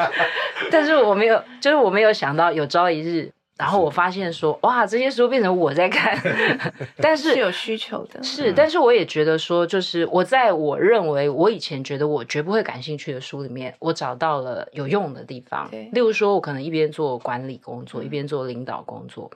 [0.69, 3.31] 但是我没有，就是我没有想到有朝一日。
[3.55, 6.19] 然后我发现说，哇，这些书变成我在看，
[6.97, 15.69] 但是是有需求的，是，但是我也觉得说，就是我在我认为我以前觉得我绝不会感兴趣的书里面，我找到了有用的地方。
[15.71, 19.29] 例如说，我可能一边做管理工作，一边做领导工作，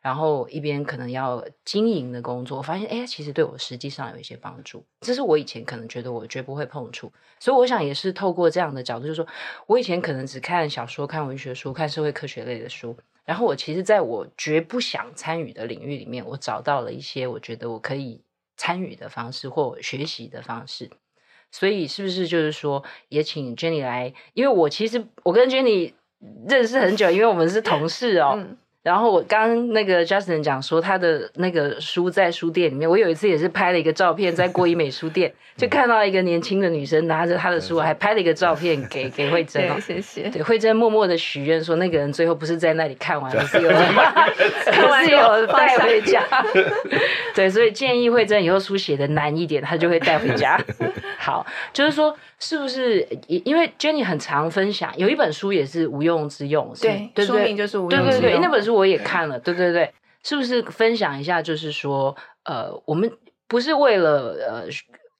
[0.00, 4.84] 然后一边可能要经营的工作，我发现，哎，其实对我实际上有一些帮助。
[5.00, 9.26] 这是我以前可能觉得我绝不会碰触，所以我想也是透过这样的角度，就是说
[9.66, 12.96] 我以前可能只看小说、看文学书、看社会科学类的书。
[13.24, 18.20] 然后我其实在我绝不想参与的领域里面，我找到了一些我觉得我可以
[18.56, 20.90] 参与的方式或学习的方式。
[21.50, 24.12] 所以是不是就是说，也请 Jenny 来？
[24.32, 25.92] 因为我其实我跟 Jenny
[26.48, 28.44] 认识很久，因为我们是同事哦。
[28.84, 39.66] 然后我刚刚那个 Justin 讲说他的那个书在书店里面，我有一次也是拍了一个照片在国医美书店， 就看到一个年轻的女生拿着她的书，还拍了一个照片给 给慧珍。
[39.70, 40.28] 哦，谢谢。
[40.28, 46.22] 对，慧珍默默的许愿说，那个人最后不是在那里看完， 是有是有带回家。
[47.34, 50.62] 对，所以建议慧珍以后书写的难一点，她就会带回家。
[51.16, 52.14] 好，就是说。
[52.40, 53.06] 是不是？
[53.28, 58.10] 因为 Jenny 很常分享，有一本书也是无用之用，对，对，书名就是无用之用。
[58.10, 59.92] 对对对，那本书我也看了，对对对。
[60.22, 61.42] 是不是分享一下？
[61.42, 63.10] 就是说，呃，我们
[63.46, 64.64] 不是为了呃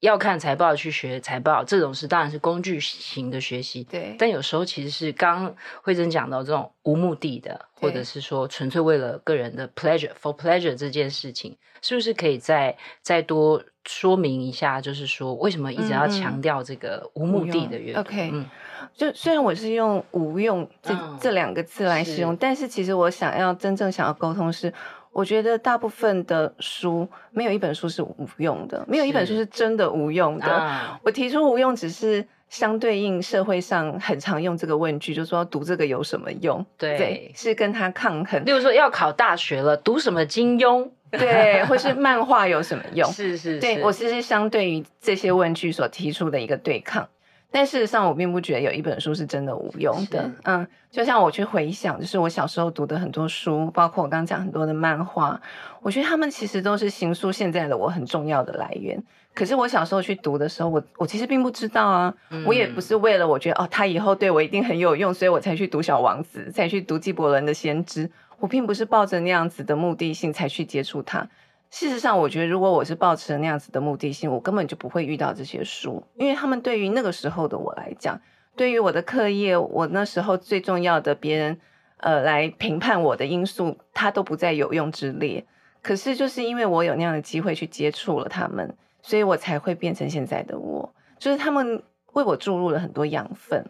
[0.05, 3.83] 要看财报去学财报这种是，当然是工具型的学习。
[3.85, 4.15] 对。
[4.19, 13.63] 但有时候其实是刚慧珍讲到这种无目的的，或者是说纯粹为了个人的 pleasure for pleasure 这件事情，是不是可以再再多？
[13.87, 18.47] 说明一下，就是说为什么一直要强调这个无目的的阅读？OK，嗯，
[18.95, 24.73] 就虽然我是用“无用”这、嗯、这两个字来形容，但是其实我想要真正想要沟通是，
[25.15, 30.53] 我觉得大部分的书没有一本书是无用的，没有一本书是真的无用的。
[30.53, 36.67] 啊、我提出无用，只是相对应社会上很常用这个问句，就是说读这个有什么用？
[36.77, 38.45] 对，对，是跟他抗衡。
[38.45, 40.91] 例如说要考大学了，读什么金庸？
[41.13, 43.09] 对，或是 漫画有什么用？
[43.13, 47.09] 是是是，对，我其实相对于这些问句所提出的一个对抗，
[47.55, 50.29] 但事实上我并不觉得有一本书是真的无用的。
[50.43, 55.41] 嗯，就像我去回想，就是我小时候读的很多书，包括我刚刚讲很多的漫画，
[55.81, 59.01] 我觉得他们其实都是形塑现在的我很重要的来源。
[59.33, 68.09] 可是我小时候去读的时候，我我其实并不知道啊，嗯、我也不是为了我觉得哦，他以后对我一定很有用，所以我才去读《小王子》，才去读纪伯伦的《先知》。
[68.41, 71.29] 我并不是抱着那样子的目的性才去接触它。
[71.75, 78.21] 事实上，我觉得如果我是抱持那样子的目的性，我根本就不会遇到这些书，因为他们对于那个时候的我来讲，
[78.55, 81.59] 对于我的课业，我那时候最重要的别人
[81.97, 85.45] 呃来评判我的因素，它都不在有用之列。
[85.83, 90.95] 可是就是因为我有那样的机会去接触了他们，所以我才会变成现在的我。
[91.19, 91.83] 就是他们
[92.13, 93.67] 为我注入了很多养分。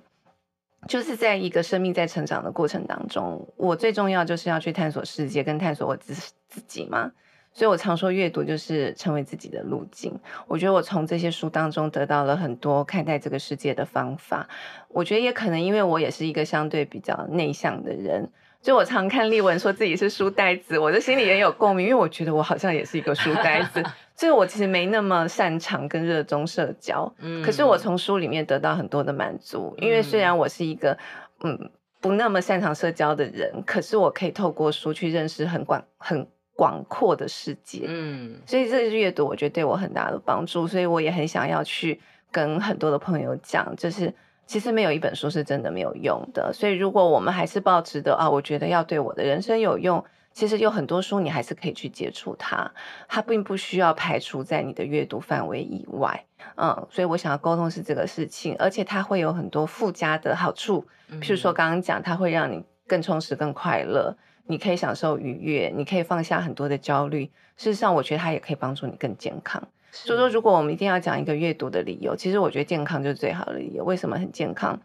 [0.86, 6.12] 就是在一个生命在成长的过程当中，我最重要就是要去探索世界，跟探索我自
[6.46, 7.10] 自己嘛。
[7.54, 10.12] 所以我常说，阅读就是成为自己的路径。
[10.48, 14.48] 我觉得我从这些书当中得到了很多看待这个世界的方法。
[14.88, 18.28] 我觉得也可能因为我也是一个相对比较内向的人。
[18.60, 23.82] 就我常看丽文说自己是书呆子，我的心里也有共鸣，因为我觉得我好像也是一个书呆子，
[24.16, 27.14] 所以我其实没那么擅长跟热衷社交。
[27.18, 30.96] 嗯，可是我从书里面得到很多的满足，因为虽然我是一个
[31.42, 37.84] 嗯不那么擅长社交的人，可是我可以透过书去认识很广很广阔的世界。
[37.86, 44.14] 嗯，所以这是阅读我觉得对我很大的帮助，所以我也很想要去跟很多的朋友讲，就是。
[44.46, 52.70] 其实没有一本书是真的没有用的，所以如果我们还是抱持的啊，我觉得要对我的人生有用，其实有很多书你还是可以去接触它，
[53.08, 56.26] 它并不需要排除在你的阅读范围以外。
[56.56, 60.86] 嗯，所以我想要沟通是这个事情，而且它会有很多附加的好处，
[61.22, 64.14] 譬如说刚刚讲，它会让你更充实、更快乐，
[64.46, 67.24] 你可以享受愉悦，你可以放下很多的焦虑。
[67.56, 69.62] 事实上，我觉得它也可以帮助你更健康。
[69.90, 73.84] 所以说，如果我们一定要讲一个阅读的理由，其实我觉得健康就是最好的理由。
[73.84, 74.80] 为什么很健康？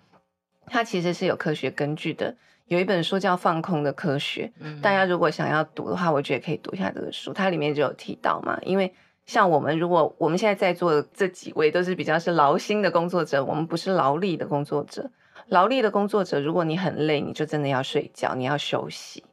[0.68, 2.36] 它其实是有科学根据的。
[2.68, 7.34] 有一本书叫《放空的科学》，嗯，大家如果想要读的话，我觉得可以读一下这个书。
[7.34, 8.94] 它里面就有提到嘛，因为
[9.26, 15.10] 像我们，如果我们现在在座的这几位都是比较是劳心的工作者，我们不是劳力的工作者。
[15.48, 19.24] 劳力的工作者，如果你很累，你就真的要睡觉，你要休息。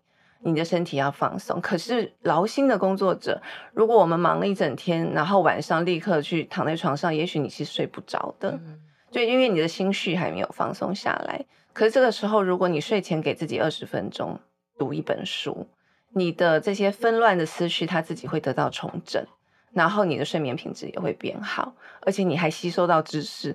[0.41, 1.61] 你的身体要放松。
[1.61, 3.41] 可是劳心的工作者，
[3.73, 11.45] 如果我们忙了一整天，然后晚上立刻去躺在床上，也许你是睡不着的，嗯、就因为你的心绪还没有放松下来。
[11.73, 14.41] 可是这个时候，如果你睡前给自己二十分钟
[14.79, 15.67] 读一本书，
[16.15, 19.23] 你的这些纷乱的思绪，它自己会得到重整，
[19.73, 23.55] 然后你的睡眠品质也会变好，而且你还吸收到知识，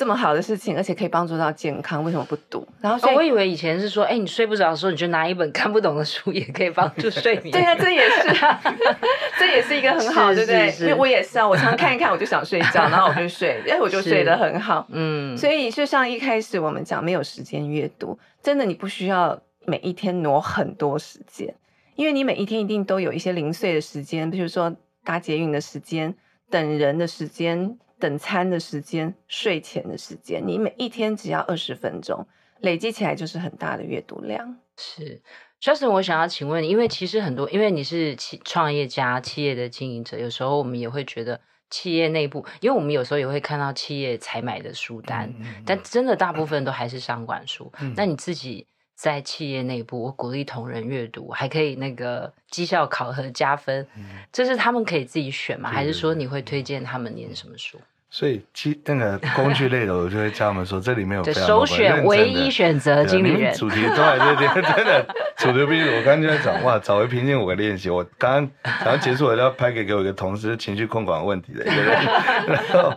[0.00, 2.66] 这么好的事情，而且可以帮助到健康，为什么不读？
[2.80, 7.52] 然后我以为以前是说，哎，你睡不着的时候，你就拿一本看不懂的书，也可以帮助睡眠。
[7.52, 8.58] 对啊，这也是，啊
[9.38, 10.74] 这也是一个很好，对不对？
[10.80, 14.86] 因为我也是啊，我常常看一看，我就想睡觉， 然后我就睡，哎，我就睡得很好。
[14.90, 21.54] 嗯，所以就像一开始我们讲，没有时间阅读，真的你不需要每一天挪很多时间。
[21.96, 26.14] 因为你每一天一定都有一些零碎的时间，比如说搭捷运的时间、
[26.48, 32.26] 等人的时间、等餐的时间、睡前的时间，你每一天只要二十分钟，
[32.60, 34.56] 累积起来就是很大的阅读量。
[34.76, 35.20] 是
[35.60, 47.70] ，Justin，我想要请问，因为其实很多，因为你是企创业家、企业的经营者，有时候我们也会觉得企业内部，因为我们有时候也会看到企业采买的书单，嗯嗯、但真的大部分都还是商管书。
[47.80, 48.66] 嗯、那你自己？
[49.00, 53.88] 在企业内部，我鼓励同仁阅读，还可以那个绩效考核加分。
[53.96, 55.70] 嗯、这是他们可以自己选吗？
[55.70, 57.80] 还是说你会推荐他们念什么书？
[58.10, 63.54] 所以，其那个工具类的，我就会教他们说，这里面有非常首选唯一选择经理人。
[63.54, 65.06] 主题都在这边，真的。
[65.36, 67.88] 主题不是我刚刚就在讲，哇，找回平静我的练习。
[67.88, 68.50] 我刚刚
[68.84, 72.04] 刚结束，我就要拍给给我一个同事，情绪控管问题的一个人，
[72.46, 72.92] 然后。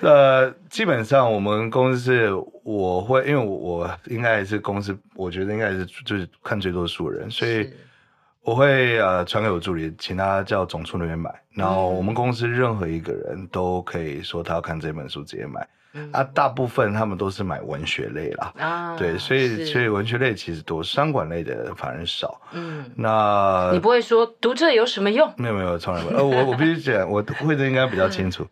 [0.00, 2.32] 呃，基本上我们公司是
[2.64, 7.72] 我会，因为我我应该也是公司，我觉得应该是就是看最多数人，所以
[8.42, 11.32] 我会呃传给我助理，请他叫总处那边买。
[11.50, 15.66] 然后我们公司任何一个人都可以说他要看这本书直接买。
[15.94, 18.52] 嗯、啊，大部分他们都是买文学类啦。
[18.58, 22.40] 啊，对，所以所以文学类其实多，商管类的反而少。
[22.52, 25.30] 嗯，那你不会说读这有什么用？
[25.36, 26.16] 没有没有，从来没有。
[26.16, 28.46] 呃，我我必须 讲，我会的应该比较清楚。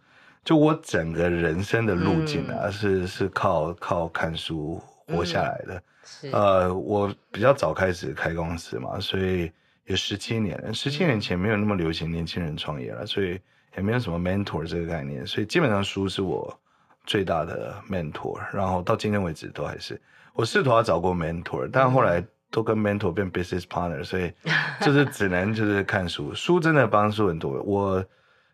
[0.44, 5.74] 就我整个人生的路径啊，嗯、是是靠靠看书活下来的。
[5.76, 9.50] 嗯、是呃，我比较早开始开公司嘛，所以
[9.90, 10.72] 有十七年了。
[10.72, 13.40] 十七年前没有那么流行年轻人创业了，所以
[13.76, 15.26] 也没有什么 mentor 这个概念。
[15.26, 16.58] 所以基本上书是我
[17.04, 20.00] 最大的 mentor，然后到今天为止都还是。
[20.32, 24.32] 我试图要找过 mentor，但后来都跟 mentor 变 business partner，所以
[24.80, 26.32] 就是只能就是看书。
[26.34, 28.04] 书真的帮助很多我。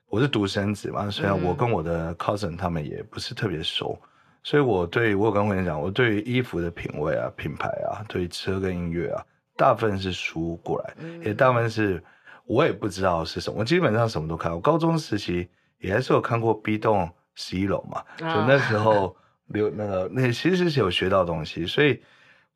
[0.08, 4.08] 我是独生子嘛，虽然我跟我的 cousin 他们也不是特别熟，嗯、
[4.44, 9.24] 所以我对我有跟会员讲，我对于衣服的品味啊、品牌啊，对于车跟音乐啊，
[9.56, 12.02] 大部分是书过来，嗯、也大部分是
[12.44, 14.52] 我也不知道是什么，我基本上什么都看。
[14.52, 19.16] 我高中时期也还是有看过 B 栋十一楼嘛，就那时候
[19.48, 22.02] 留那个那其实是有学到东西，所以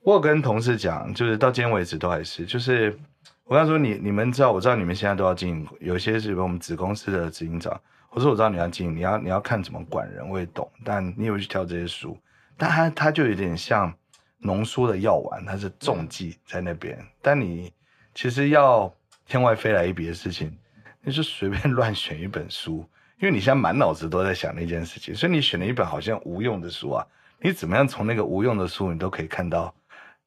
[0.03, 2.99] 我有跟同事讲，就是到今天为止都还是就是。
[3.45, 7.81] 我刚说你你们知道，我知道你们现在都要经营，有些是我们子公司的执行长。
[8.11, 10.71] 我说我知道你要经营，你要你要看怎么管人，我也懂。
[10.85, 12.17] 但你也会去挑这些书，
[12.57, 13.93] 但他他就有点像
[14.41, 16.99] 浓缩的药丸，它是重剂在那边。
[17.23, 17.73] 但你
[18.15, 18.93] 其实要
[19.27, 20.57] 天外飞来一笔的事情，
[21.03, 22.85] 你就随便乱选一本书，
[23.21, 27.07] 因为你现在满脑子都在想那件事情，所以你选了一本好像无用的书啊。
[27.41, 29.75] 你怎么样从那个无用的书，你都可以看到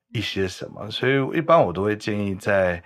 [0.10, 0.90] 一些什么。
[0.90, 2.82] 所以一般我都会建议在。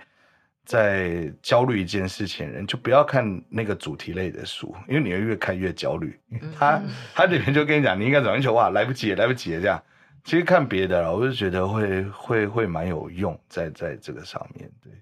[0.68, 6.20] 在焦虑一件事情人，就不要看那个主题类的书，因为你会越看越焦虑。
[6.54, 6.78] 他
[7.14, 9.82] 他里面就跟你讲，你应该怎么求哇，来不及，来不及这样。
[10.24, 14.70] 其实看别的啦，我就觉得会会会蛮有用在在这个上面。
[14.82, 14.92] 对，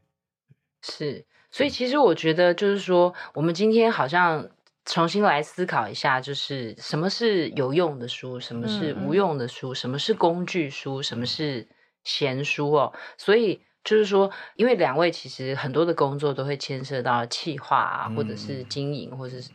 [0.83, 4.49] 是，所以其实我觉得就是说，我们今天好像
[4.85, 11.69] 重新来思考一下，就是什么是有用的书，什么是无用的书，什么是工具书，什么是
[12.05, 12.93] 闲书哦。
[13.17, 13.63] 所以。
[13.87, 19.53] 就是说，因为两位其实很多的工作都会牵涉到企划啊，或者是经营，或者是，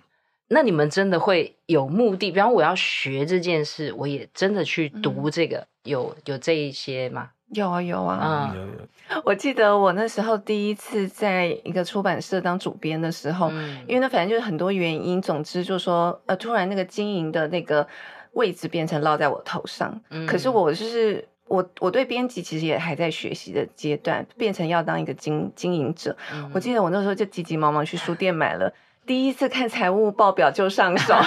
[0.53, 2.29] 那你们真的会有目的？
[2.29, 7.29] 比方我要学这件事，我也真的去读这个，有有这一些吗？
[7.53, 9.21] 有啊有啊，嗯，有有。
[9.25, 17.87] 我记得我那时候第一次在一个出版社当主编的时候，嗯，因为那反正就是很多原因，总之就是说，呃，突然那个经营的那个
[18.33, 21.27] 位置变成落在我头上，嗯，可是我就是。
[21.47, 26.15] 我我对编辑其实也还在学习的阶段，变成要当一个经经营者。
[26.31, 28.73] 嗯、我记得我那时候就急急忙忙去书店买了，
[29.05, 31.13] 第一次看财务报表就上手。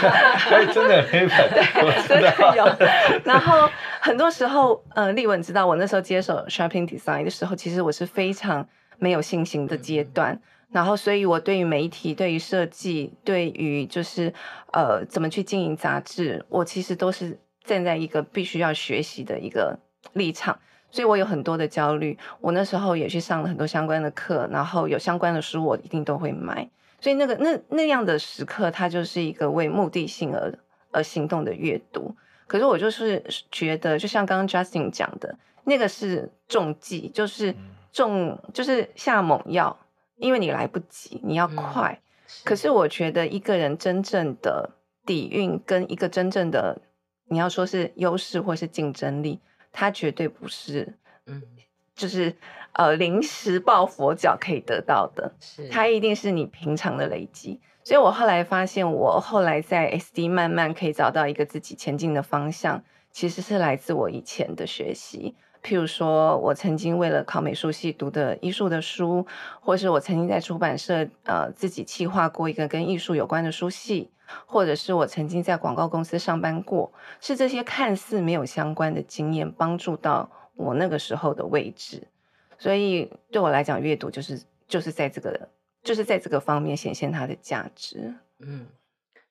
[0.50, 2.64] 哎，真的黑本， 对，真的有。
[3.24, 3.68] 然后
[4.00, 8.66] 很多时候，呃，丽文知道我那时候接手 Shopping Design 的时候，其实我是非常
[8.98, 10.32] 没有信心的阶段。
[10.34, 10.40] 嗯、
[10.72, 14.32] 然后，所以我对于媒体、对于设计、对于就是
[14.72, 19.76] 呃怎么去经营杂志，我其实都是站在一个必须要学习的一个
[20.12, 20.58] 立场，
[20.90, 22.16] 所以我有很多的焦虑。
[22.40, 26.68] 我那时候也去上了很多相关的课，然后有相关的书，我一定都会买。
[27.04, 30.58] 所以那个那那样的时刻，它就是一个为目的性而
[30.90, 32.16] 而行动的阅读。
[32.46, 37.54] 可是我就是觉得，就像刚刚 Justin 讲的，那个是中计，就是
[37.92, 39.78] 中就是下猛药，
[40.16, 41.92] 因为你来不及，你要快。
[41.92, 44.70] 嗯、是可是我觉得一个人真正的
[45.04, 46.80] 底蕴跟一个真正的
[47.28, 49.40] 你要说是优势或是竞争力，
[49.72, 50.94] 它绝对不是，
[51.26, 51.42] 嗯，
[51.94, 52.34] 就是。
[52.76, 57.60] 呃，临时抱佛脚可以得到的，是它一定是你平常的累积。
[57.84, 62.82] 所以我后来发现，我后来在 SD 慢慢可以找到一个自己前进的方向，
[63.12, 65.36] 其实是来自我以前的学习。
[65.62, 69.24] 譬如说，我曾经为了考美术系读的艺术的书，
[69.60, 74.10] 或是我曾经在出版社呃自己企划过一个跟艺术有关的书系，
[74.46, 82.02] 或者是我曾经在广告公司上班过，是这些看似没有相关的经验帮助到我那个时候的位置。
[82.56, 85.48] 所以对我来讲，阅读就是就是在这个
[85.82, 88.14] 就是在这个方面显现它的价值。
[88.38, 88.64] 嗯，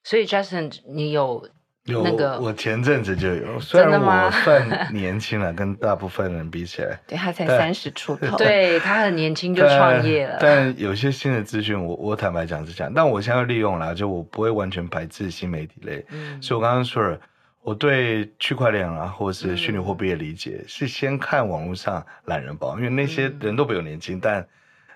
[0.04, 1.48] 所以 Justin，你有
[1.86, 2.36] 有那个？
[2.36, 10.38] 有，我前阵子就有，虽然我 算年轻了，跟大部分人比起来，对他才三十出头， 对他很年轻就创业了。
[10.42, 16.06] 但，但有些新的资讯，我我坦白讲是这样，但我现在利用了，就我不会完全排斥新媒体类。
[16.10, 17.20] 嗯，所以我刚刚说了。
[17.64, 24.48] 我对区块链啊，或者是虚拟货币的理解，嗯、是先看网络上懒人包，因为那些人都比我年轻，嗯、但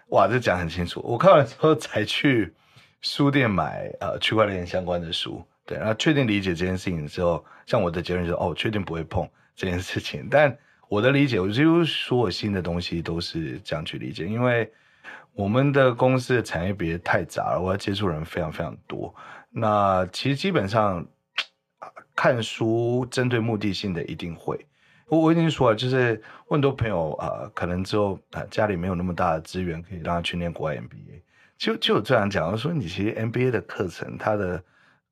[0.10, 1.00] 哇，这讲很清楚。
[1.02, 2.54] 我看完之后才去
[3.00, 10.28] 书店买呃区块链相关的书，对，然后确定理解这件事情之后，像我的结论就是哦，确定不会碰这件事情。
[10.30, 10.54] 但
[10.90, 14.70] 我的理解，我几乎所有新的东西都是这样去理解，因为
[15.32, 19.16] 我们的公司的产业别太杂了，我要接触人非常非常多。
[19.52, 21.08] 那其实基本上。
[22.16, 24.66] 看书针对目的性的一定会，
[25.08, 31.22] 我我已经说了，就是问很多朋友啊、可能之后啊家里没有那么大的资源可以让他去念国外 MBA，
[31.58, 34.64] 就就这样讲，我说你其实 MBA 的课程，它的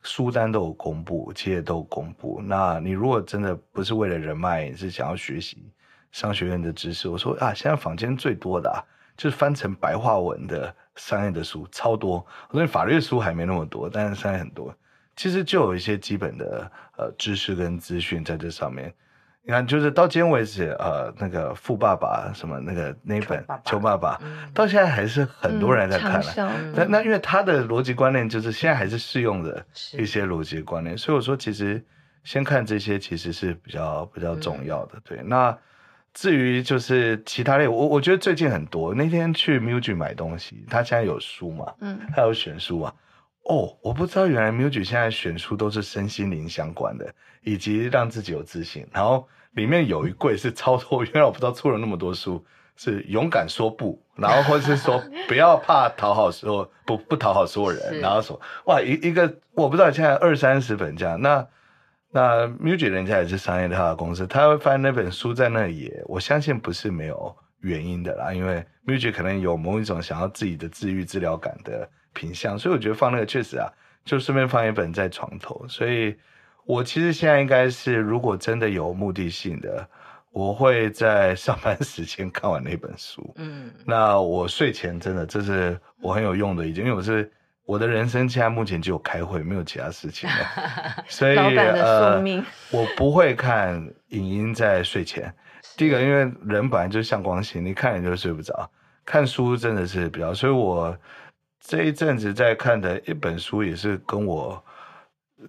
[0.01, 2.41] 书单都有公布，企业都有公布。
[2.43, 5.71] 那你如果真的不是为了人脉，你是想要学习
[6.11, 8.78] 商学院的知识，我说啊，现在坊间最多的啊，
[9.17, 12.26] 就是翻成白话文的商业的书超多。
[12.49, 14.76] 我说法律书还没那么多，但是商业很多。
[15.16, 18.93] 其实就有一些基本的呃知识跟资讯在这上面，
[19.43, 24.18] 你看，就是到今天为止，呃，那个富爸爸什么那个那本《穷爸爸》，
[24.53, 26.34] 到现在还是很多人在看了。
[26.38, 29.66] 嗯、那那因为他的逻辑观念就是现在还是适用的
[29.97, 31.84] 一些逻辑观念，所以我说其实
[32.24, 34.93] 先看这些其实是比较比较重要的。
[34.95, 35.57] 嗯、对，那
[36.13, 42.91] 至于就是其他类，我我觉得最近很多，那天去 Muji 买东西，他现在有书嘛，嗯，他有选书嘛。
[43.48, 48.88] 哦，我不知道原来 Muji 现在选书都是身心灵相关的，以及让自己有自信。
[48.91, 52.43] 然后里面有一柜是超多， 原来我不知道出了那么多书，
[52.76, 61.22] 是勇敢说不，然后或者是说不要怕讨好说不不讨好所有人，然后说哇一一个我不知道现在二三十本这样。
[61.22, 61.48] 那
[62.10, 71.88] 那 Muji 人家也是商业的公司，他会发现那本书在那里，我相信不是没有原因的啦，因为 Muji 可能有某一种想要自己的治愈治疗感的。
[72.16, 73.70] 品相，所以我觉得放那个确实啊，
[74.03, 75.63] 就顺便放一本在床头。
[75.68, 76.16] 所以，
[76.66, 79.88] 我其实现在应该是，如果真的有目的性的，
[80.32, 83.32] 我会在上班时间看完那本书。
[83.38, 87.32] 嗯，那我睡前真的这是我很有用的，已经因为我是
[87.66, 91.03] 我的人生现在目前只有开会，没有其他事情了。
[91.07, 92.20] 所以，呃，
[92.72, 95.32] 我不会看影音在睡前。
[95.78, 98.70] 第一个，因为人本来就是向光性，你看你就睡不着。
[99.03, 100.97] 看书真的是比较，所以我。
[101.68, 104.63] 这一阵子在看的一本书也是跟我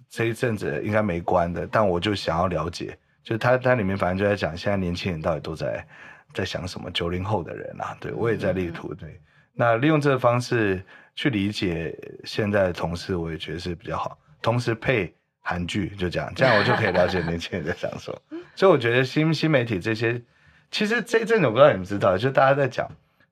[0.09, 5.85] 这一阵子应该没关的，但我就想要了解，就它它里面反正就在讲现在年轻人到底都在
[6.33, 9.21] 在想什么，九零后的人啊，对我也在力图对，
[9.53, 20.19] 那利用这个方式去理解现在的同事，我也觉得是比较好，同时配韩剧就这样，这样我就可以了解年轻人在想什么， 所以我觉得新新媒体这些，
[20.71, 22.89] 其实这一阵子我不知道你们知道，就大家在讲。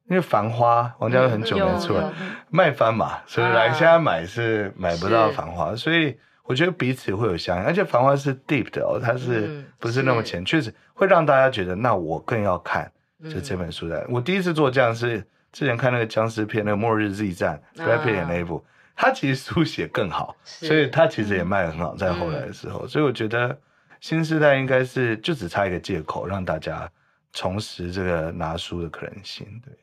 [0.07, 2.11] 因为繁花，王家卫很久没出来，
[2.49, 10.45] 卖翻嘛，所以来现在买是买不到繁花，所以我觉得彼此会有相应，而且繁花是 deep 的哦，它是不是那么浅？
[10.45, 12.91] 确实会让大家觉得，那我更要看
[13.23, 14.05] 就这本书的。
[14.07, 18.63] 我第一次做这样是之前看那个僵尸片，那个末日 Z 战 Brad Pitt 那一部，
[18.95, 23.57] 他其实书写更好，所以他其实也卖得很好，在后来的时候，所以我觉得
[24.01, 26.87] 新时代应该是就只差一个借口，让大家
[27.33, 29.73] 重拾这个拿书的可能性，对。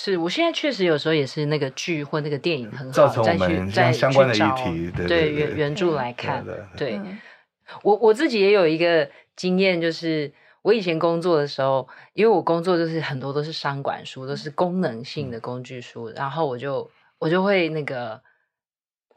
[0.00, 6.46] 是，我现在确实有时候也是那个剧或那个电影很好，造成我们相相关的议题，对对原原著来看。
[6.76, 7.00] 对，
[7.82, 10.32] 我我自己也有一个经验，就是
[10.62, 16.88] 我我以前工作的时候，因为我工作就是很多都是商管书，都是功能性的工具书，然后我就
[17.18, 18.22] 我就会那个。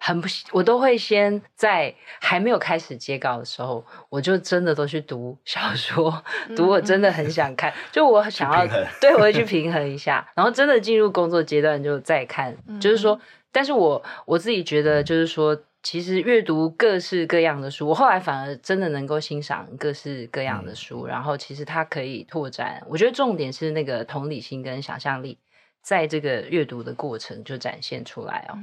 [0.03, 6.23] 很不，我都会先在还没有开始接稿的时候，我就真的都去读小说，
[6.55, 8.65] 读我真的很想看， 就我想要，
[8.99, 13.19] 对，我会去平衡一下，然后真的进入工作阶段就再看，就是说，
[13.51, 25.37] 但是我我自己觉得，就是说，其实阅读各式各样的书，我后来反而真的能够欣赏各式各样的书，然后其实它可以拓展，我觉得重点是那个同理心跟想象力，
[25.83, 28.57] 在这个阅读的过程就展现出来哦。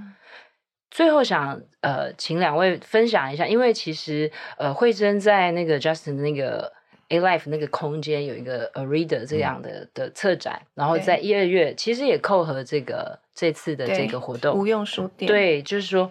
[0.91, 6.73] 最后想呃，请两位分享一下，因为其实呃，慧珍在那个 Justin 那个
[7.09, 15.27] A Life 那个空间有一个 A Reader 这样的、嗯、的策展，然后在一二月其实也扣合这个这次的这个活动，无用书店。
[15.27, 16.11] 对，就是说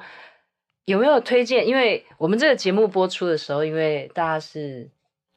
[0.85, 1.67] 有没有推荐？
[1.67, 4.89] 因为我们这个节目播出的时候，因为大家是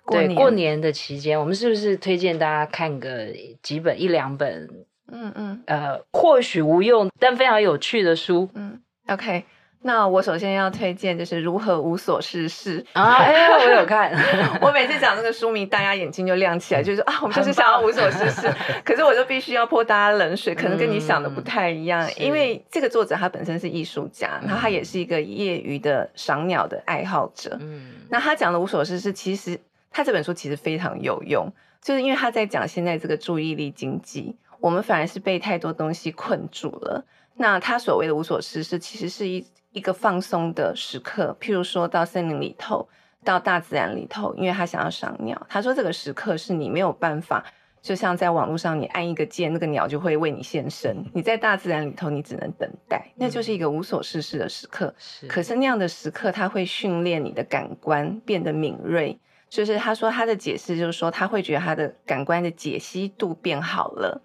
[0.05, 3.27] 过年对过年的期间，我们是不是推荐大家看个
[3.63, 4.69] 几本一两本？
[5.13, 8.81] 嗯嗯，呃，或许无用但非常有趣的书，嗯。
[9.11, 9.45] OK，
[9.83, 13.17] 那我首先要推荐就是如何无所事事啊！
[13.17, 14.13] 哎，我有看，
[14.63, 18.49] 我每次讲这个书名，大家眼睛就亮起来，就是啊，我们就是想要无所事事。
[18.85, 27.59] 可是我就必须要泼大家冷水，可能跟你想的不太一样，嗯、因为这个作者他本身是艺术家，然后他也是一个业余的赏鸟的爱好者。
[27.61, 29.59] 嗯，那他讲的无所事事，其实
[29.91, 31.53] 他这本书其实非常有用，
[31.83, 37.05] 就是因为他在讲现在这个注意力经济，我们反而是被太多东西困住了。
[37.41, 42.87] 那他所谓的无所事事，其实是一一个放松的时刻，譬如说到森林里头，
[43.25, 45.47] 到大自然里头，因为他想要赏鸟。
[45.49, 47.43] 他说这个时刻是你没有办法，
[47.81, 51.03] 就像在网络上你按一个键，那个鸟就会为你现身。
[51.15, 54.95] 你在大自然里头，你只能等待，那就是一个无所事事的时刻。
[54.99, 59.19] 是，可是那样的时刻，他会训练你的感官变得敏锐。
[59.49, 64.21] 就是他说他的解释就是说，他会觉得他的感官的解析度变好了。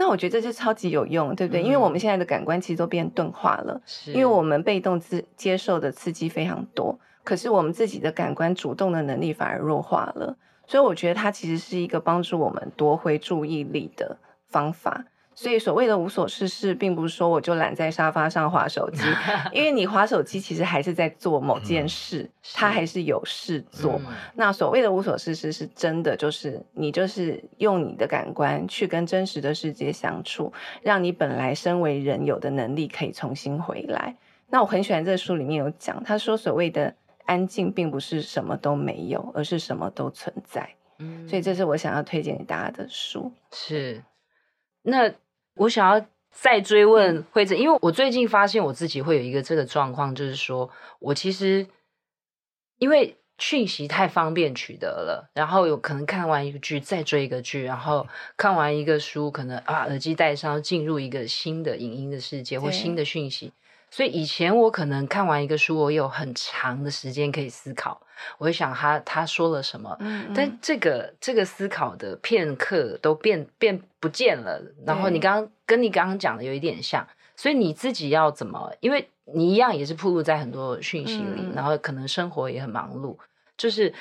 [0.00, 1.62] 那我觉得这就超级有用，对不对？
[1.62, 10.34] 嗯、因为我们现在的感官其实都变钝化了，是因为我们被动自接受的刺激非常多，可是我们自己的感官主动的能力反而弱化了。
[10.66, 14.16] 所以我觉得它其实是一个帮助我们夺回注意力的
[14.48, 15.04] 方法。
[15.34, 19.02] 所以所谓的无所事事，并不是说我就懒在沙发上划手机，
[19.52, 24.00] 因为你划手机其实还是在做某件事，嗯、它还是有事做。
[24.04, 30.52] 嗯、那所谓的无所事事，是真的就是你就是用你的感官去跟真实的世界相处，
[30.82, 34.16] 让你本来身为人有的能力可以重新回来。
[34.48, 36.92] 那我很喜欢这书里面有讲，他说所谓的
[37.24, 40.68] 安静，并不是什么都没有，而是什么都存在。
[40.98, 43.32] 嗯，所以这是我想要推荐给大家的书。
[43.52, 44.02] 是，
[44.82, 45.12] 那。
[45.56, 50.70] 我想要再追问惠贞，因为我最近发现我自己会有一个这个状况，就是说
[51.00, 51.66] 我其实
[52.78, 58.06] 因为讯息太方便取得了，然后有可能看完一个剧再追一个剧，然后
[58.38, 63.52] 看完一个书，可能啊耳机戴上进入一个新的影音的世界或新的讯息。
[63.90, 68.00] 所以以前我可能看完一个书，我有很长的时间可以思考，
[68.38, 74.62] 我会想他他说了什么，嗯嗯，但这个这个思考的片刻都变变不见了。
[74.86, 78.72] 然后你刚刚跟你刚刚讲的有一点像，所以你自己要怎么？
[78.80, 83.16] 因为你一样也是暴露在很多讯息里，然后可能生活也很忙碌，
[83.56, 83.92] 就是。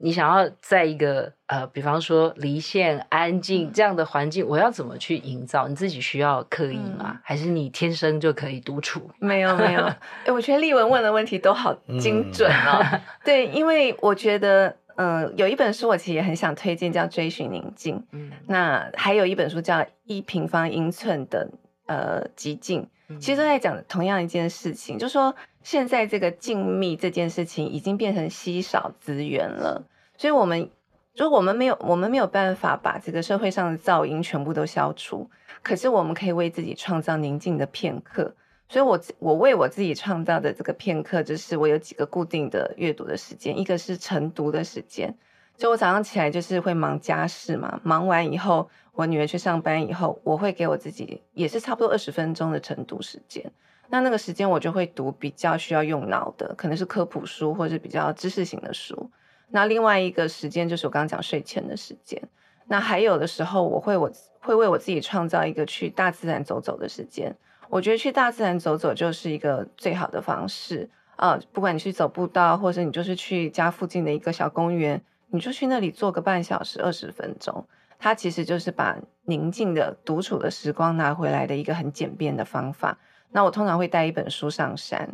[0.00, 5.66] 你想要在一个呃，比方说离线、安静这样的环境，嗯、我要怎么去营造？
[5.66, 7.10] 你自己需要刻意吗？
[7.14, 9.10] 嗯、还是你天生就可以独处？
[9.18, 9.82] 没有，没有。
[10.24, 12.80] 哎，我觉得丽文问的问题都好精准哦。
[12.92, 17.96] 嗯、对，因为我觉得，嗯、呃，有一本书我其实也很想推荐，叫《追寻宁静》。
[18.12, 21.50] 嗯，那还有一本书叫《一平方英寸的
[21.86, 22.88] 呃寂静》，
[23.18, 25.34] 其实都在讲同样一件事情，就是说。
[25.70, 29.84] 现在这个静谧这件事情已经变成稀少资源了，
[30.16, 30.70] 所以我们
[31.14, 35.28] 如果我们没有我们没有办法把这个社会上的噪音全部都消除，
[35.62, 38.34] 可是我们可以为自己创造宁静的片刻。
[38.66, 45.14] 所以我我为我自己创造的这个片刻，就是我有几个固定的阅读的时间，一个是晨读的时间，
[45.58, 53.52] 就我早上起来就是会忙家事嘛，忙完以后，我女儿去上班以后，我会给我自己也是差不多二十分钟的晨读时间。
[53.90, 59.10] 那那个时间我就会读比较需要用脑的，可能是科普书或者是比较知识型的书。
[59.50, 62.22] 那另外一个时间就是我刚刚讲睡前的时间。
[62.66, 64.10] 那还有的时候我会我
[64.40, 67.34] 会为我自己创造一个去大自然走走的时间。
[67.70, 77.66] 我觉得去大自然走走就是一个最好的方式啊、不管你去走步道，或者你就是去家附近的一个小公园，你就去那里坐个半小时、二十分钟，
[77.98, 82.96] 它其实就是把宁静的独处的时光拿回来的一个很简便的方法。
[83.30, 85.08] 那我通常会带一本书上山，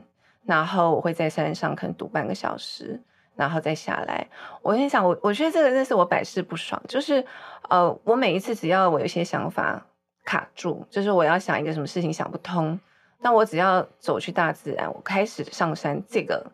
[0.45, 3.01] 然后我会在山上可能读半个小时，
[3.35, 4.27] 然后再下来。
[4.63, 7.25] 我心想，我我觉得这个真是我百试不爽，就是
[7.69, 9.85] 呃，我每一次只要我有些想法
[10.25, 12.79] 卡住，就是我要想一个什么事情想不通，
[13.21, 16.53] 但我只要走去大自然，我开始上山，这个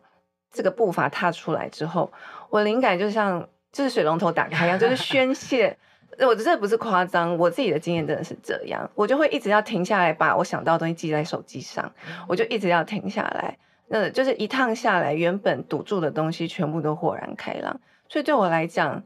[0.51, 2.11] 这个步伐踏出来之后，
[2.49, 5.77] 我灵感就像就是水龙头打开一样，就是宣泄。
[6.19, 11.91] 我这不是夸张，我自己的经验真的是这样，我就会一直要停下来，把我想到的东西记在手机上，
[12.27, 13.57] 我就一直要停下来，
[13.87, 17.79] 那就是一趟下来，原本堵住的东西全部都豁然开朗。
[18.09, 19.03] 所以对我来讲，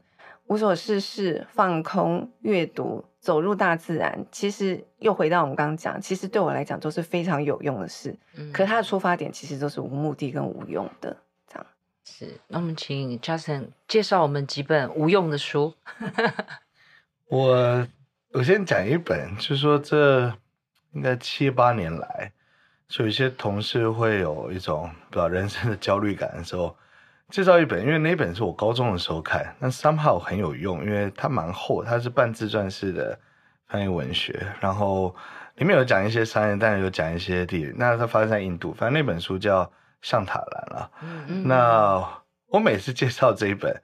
[0.48, 8.16] 无所事事、放空、阅读、走入大自然，其实又回到我们刚刚讲，其实对我来讲都是非常有用的事。
[8.36, 11.16] 嗯，可是它的出发点其实都是无目的跟无用的，
[11.48, 11.66] 这样。
[12.04, 15.72] 是，那我们请 Justin 介绍我们几本无用的书。
[17.28, 17.86] 我
[18.32, 20.32] 我先讲一本，就是说这
[20.92, 22.30] 应该七八年来，
[22.86, 26.76] 就有一些同事会有一种不知道人生的焦虑感的时候，
[27.30, 33.18] 介绍一本，因为那本是我高中的时候看，那 somehow 很有用，因为它蛮厚，它是半自传式的
[33.66, 35.12] 翻译文学，然后
[35.56, 37.72] 里面有讲一些商业，但是有讲一些地理。
[37.76, 39.64] 那它发生在印度，反正那本书叫
[40.00, 40.90] 《象塔兰》了。
[41.02, 41.48] 嗯嗯。
[41.48, 43.82] 那我每次介绍这一本。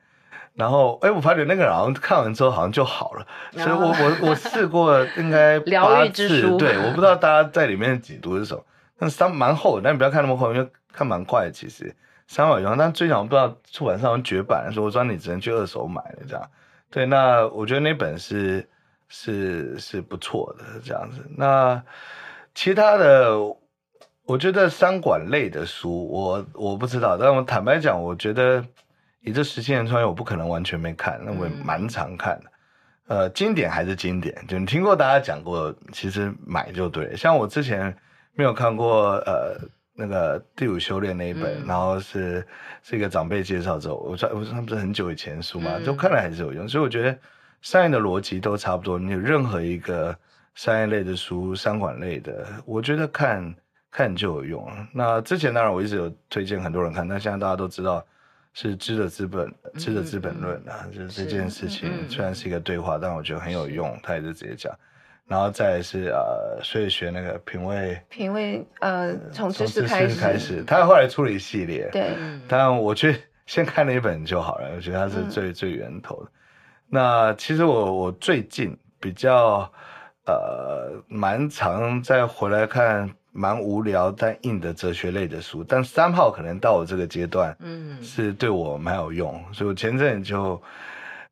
[0.54, 8.62] 然后，哎，我发觉那个人好像看完之后好像就好了，所以我我我试过应该 八次，对，我不知道大家在里面解读是什么，
[8.98, 11.96] 但是三蛮厚的，但你不要看那么厚，因为看蛮快的，其实
[12.26, 16.50] 三百元，但最近我不知道出版商绝版，所以我说你只能去二手买了这样。
[16.90, 18.68] 对，那我觉得那本是
[19.08, 21.24] 是是不错的这样子。
[21.38, 21.82] 那
[22.54, 23.38] 其他的，
[24.26, 28.62] 我觉得三管类的书，我我不知道，但我坦白讲，我觉得。
[29.24, 32.50] 你这十七年穿越，我不可能完全没看，那我也蛮常看的。
[33.06, 37.14] 嗯、呃，经典还是经典，就你听过大家讲过，其实买就对。
[37.16, 37.94] 像我之前
[38.34, 39.56] 没有看过，呃，
[39.94, 42.44] 那个《第五修炼》那一本，嗯、然后是
[42.82, 46.66] 是一个长辈介绍之后，我说我说他不是很久以前书嘛，就、嗯、看了还是有用。
[46.66, 47.16] 所以我觉得
[47.60, 48.98] 商业的逻辑都差不多。
[48.98, 50.16] 你有任何一个
[50.54, 53.54] 商业类的书、商管类的，我觉得看
[53.90, 54.68] 看就有用。
[54.92, 58.04] 那之前当然我一直有推荐很多人看，但现在大家都知道。
[58.54, 63.98] 是知的资本，知的资本论啊，嗯、就是这件事情虽然是一个对话，嗯、但我觉得很有用。
[64.02, 64.72] 他也是直接讲，
[65.26, 72.10] 然后再是呃，所以学那个品味，品味呃，从知识开始，开始他后来出了一系列，对，
[72.46, 76.30] 但我觉得先看了一本就好了，我觉得他是最、嗯、最源头的。
[76.88, 79.72] 那其实我我最近比较
[80.26, 83.10] 呃，蛮常再回来看。
[83.34, 90.62] 蛮无聊但硬的哲学类的书，但三号可能到我这个阶段，嗯，是对我蛮有用，嗯、所以我前阵就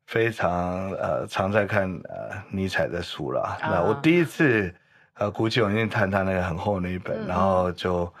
[0.07, 3.41] 非常呃常在看呃尼采的书了。
[3.41, 4.73] 啊、那我第一次
[5.13, 8.11] 呃鼓起勇气看他那个很厚那一本，嗯、然后就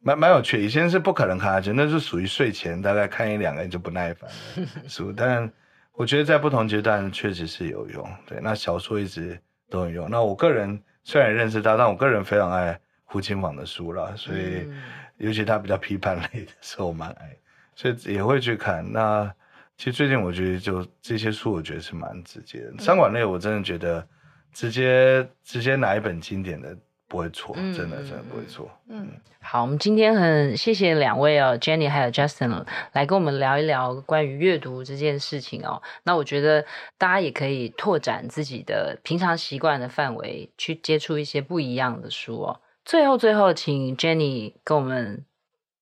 [0.00, 0.60] 蛮蛮有趣。
[0.60, 5.12] 以前是不可能看下去，那是属于睡前大概看一两个就不耐烦的 书。
[5.16, 5.48] 但
[5.92, 8.04] 我觉得在不同阶段确实是有用。
[8.26, 10.10] 对，那小说一直都很用。
[10.10, 12.76] 那我个人虽然认识他，但我个人非常爱。
[13.10, 14.68] 胡琴坊的书啦，所以
[15.16, 17.34] 尤其他比较批判类的时候，我蛮爱，
[17.74, 18.84] 所以也会去看。
[18.92, 19.32] 那
[19.78, 22.78] 其实最近我觉得就这些书，我觉得是蛮直接的。
[22.78, 24.06] 商管类我真的觉得
[24.52, 26.76] 直接直接拿一本经典的
[27.08, 28.70] 不会错，真的真的不会错。
[28.88, 29.08] 嗯，
[29.40, 35.80] 好，我们今天很谢谢两位哦，Jenny 还有 Justin 来跟我们聊一聊关于阅读这件事情哦。
[36.02, 36.62] 那我觉得
[36.98, 42.60] 大家也可以拓展自己的平常习惯的范围，去接触一些不一样的书哦。
[42.88, 45.26] 最后，最后，请 Jenny 跟我们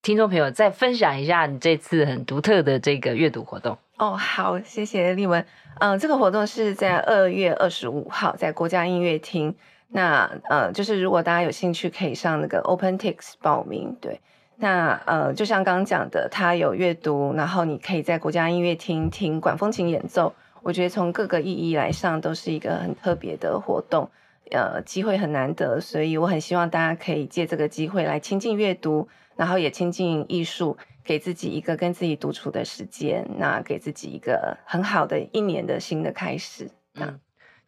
[0.03, 3.79] 听众朋友再分享一下你这次很独特的这个阅读活动。
[3.97, 5.41] 哦，好，谢谢丽文。
[5.79, 9.55] 嗯、呃，这个活动是在二月二十五号在国家音乐厅。
[9.87, 13.97] 那呃，就是如果大家有兴趣，可以上那个 OpenTix 报名。
[14.01, 14.21] 对，
[14.57, 20.35] 那呃，就像刚刚讲的，它有阅读，然后你可以在国家音乐厅听管风琴演奏。
[20.61, 24.11] 我觉得从各个意义来上，都是一个很特别的活动。
[24.53, 36.71] 呃，机会很难得，所以我很希望大家可以借这个机会来亲近阅读，然后也亲近艺术，给自己一个跟自己独处的时间，那给自己一个很好的一年的新的开始。
[36.95, 37.19] 嗯，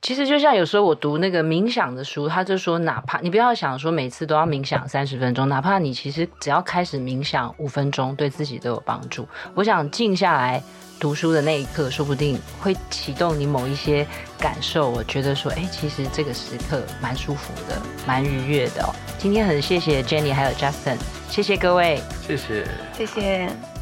[0.00, 9.26] 其实就像有时候我读那个冥想的书，他就说，哪怕你不要想说每次都要冥想三十分钟，哪怕你其实只要开始冥想五分钟，对自己都有帮助。
[9.54, 10.62] 我想静下来。
[10.98, 14.06] 读书的那一刻，说不定会启动你某一些
[14.38, 14.90] 感受。
[14.90, 18.94] 我觉得说，哎，其实这个时刻蛮舒服的，蛮愉悦的哦。
[19.18, 20.98] 今天很谢谢 Jenny 还有 Justin，
[21.30, 23.77] 谢谢各位，谢谢，谢谢。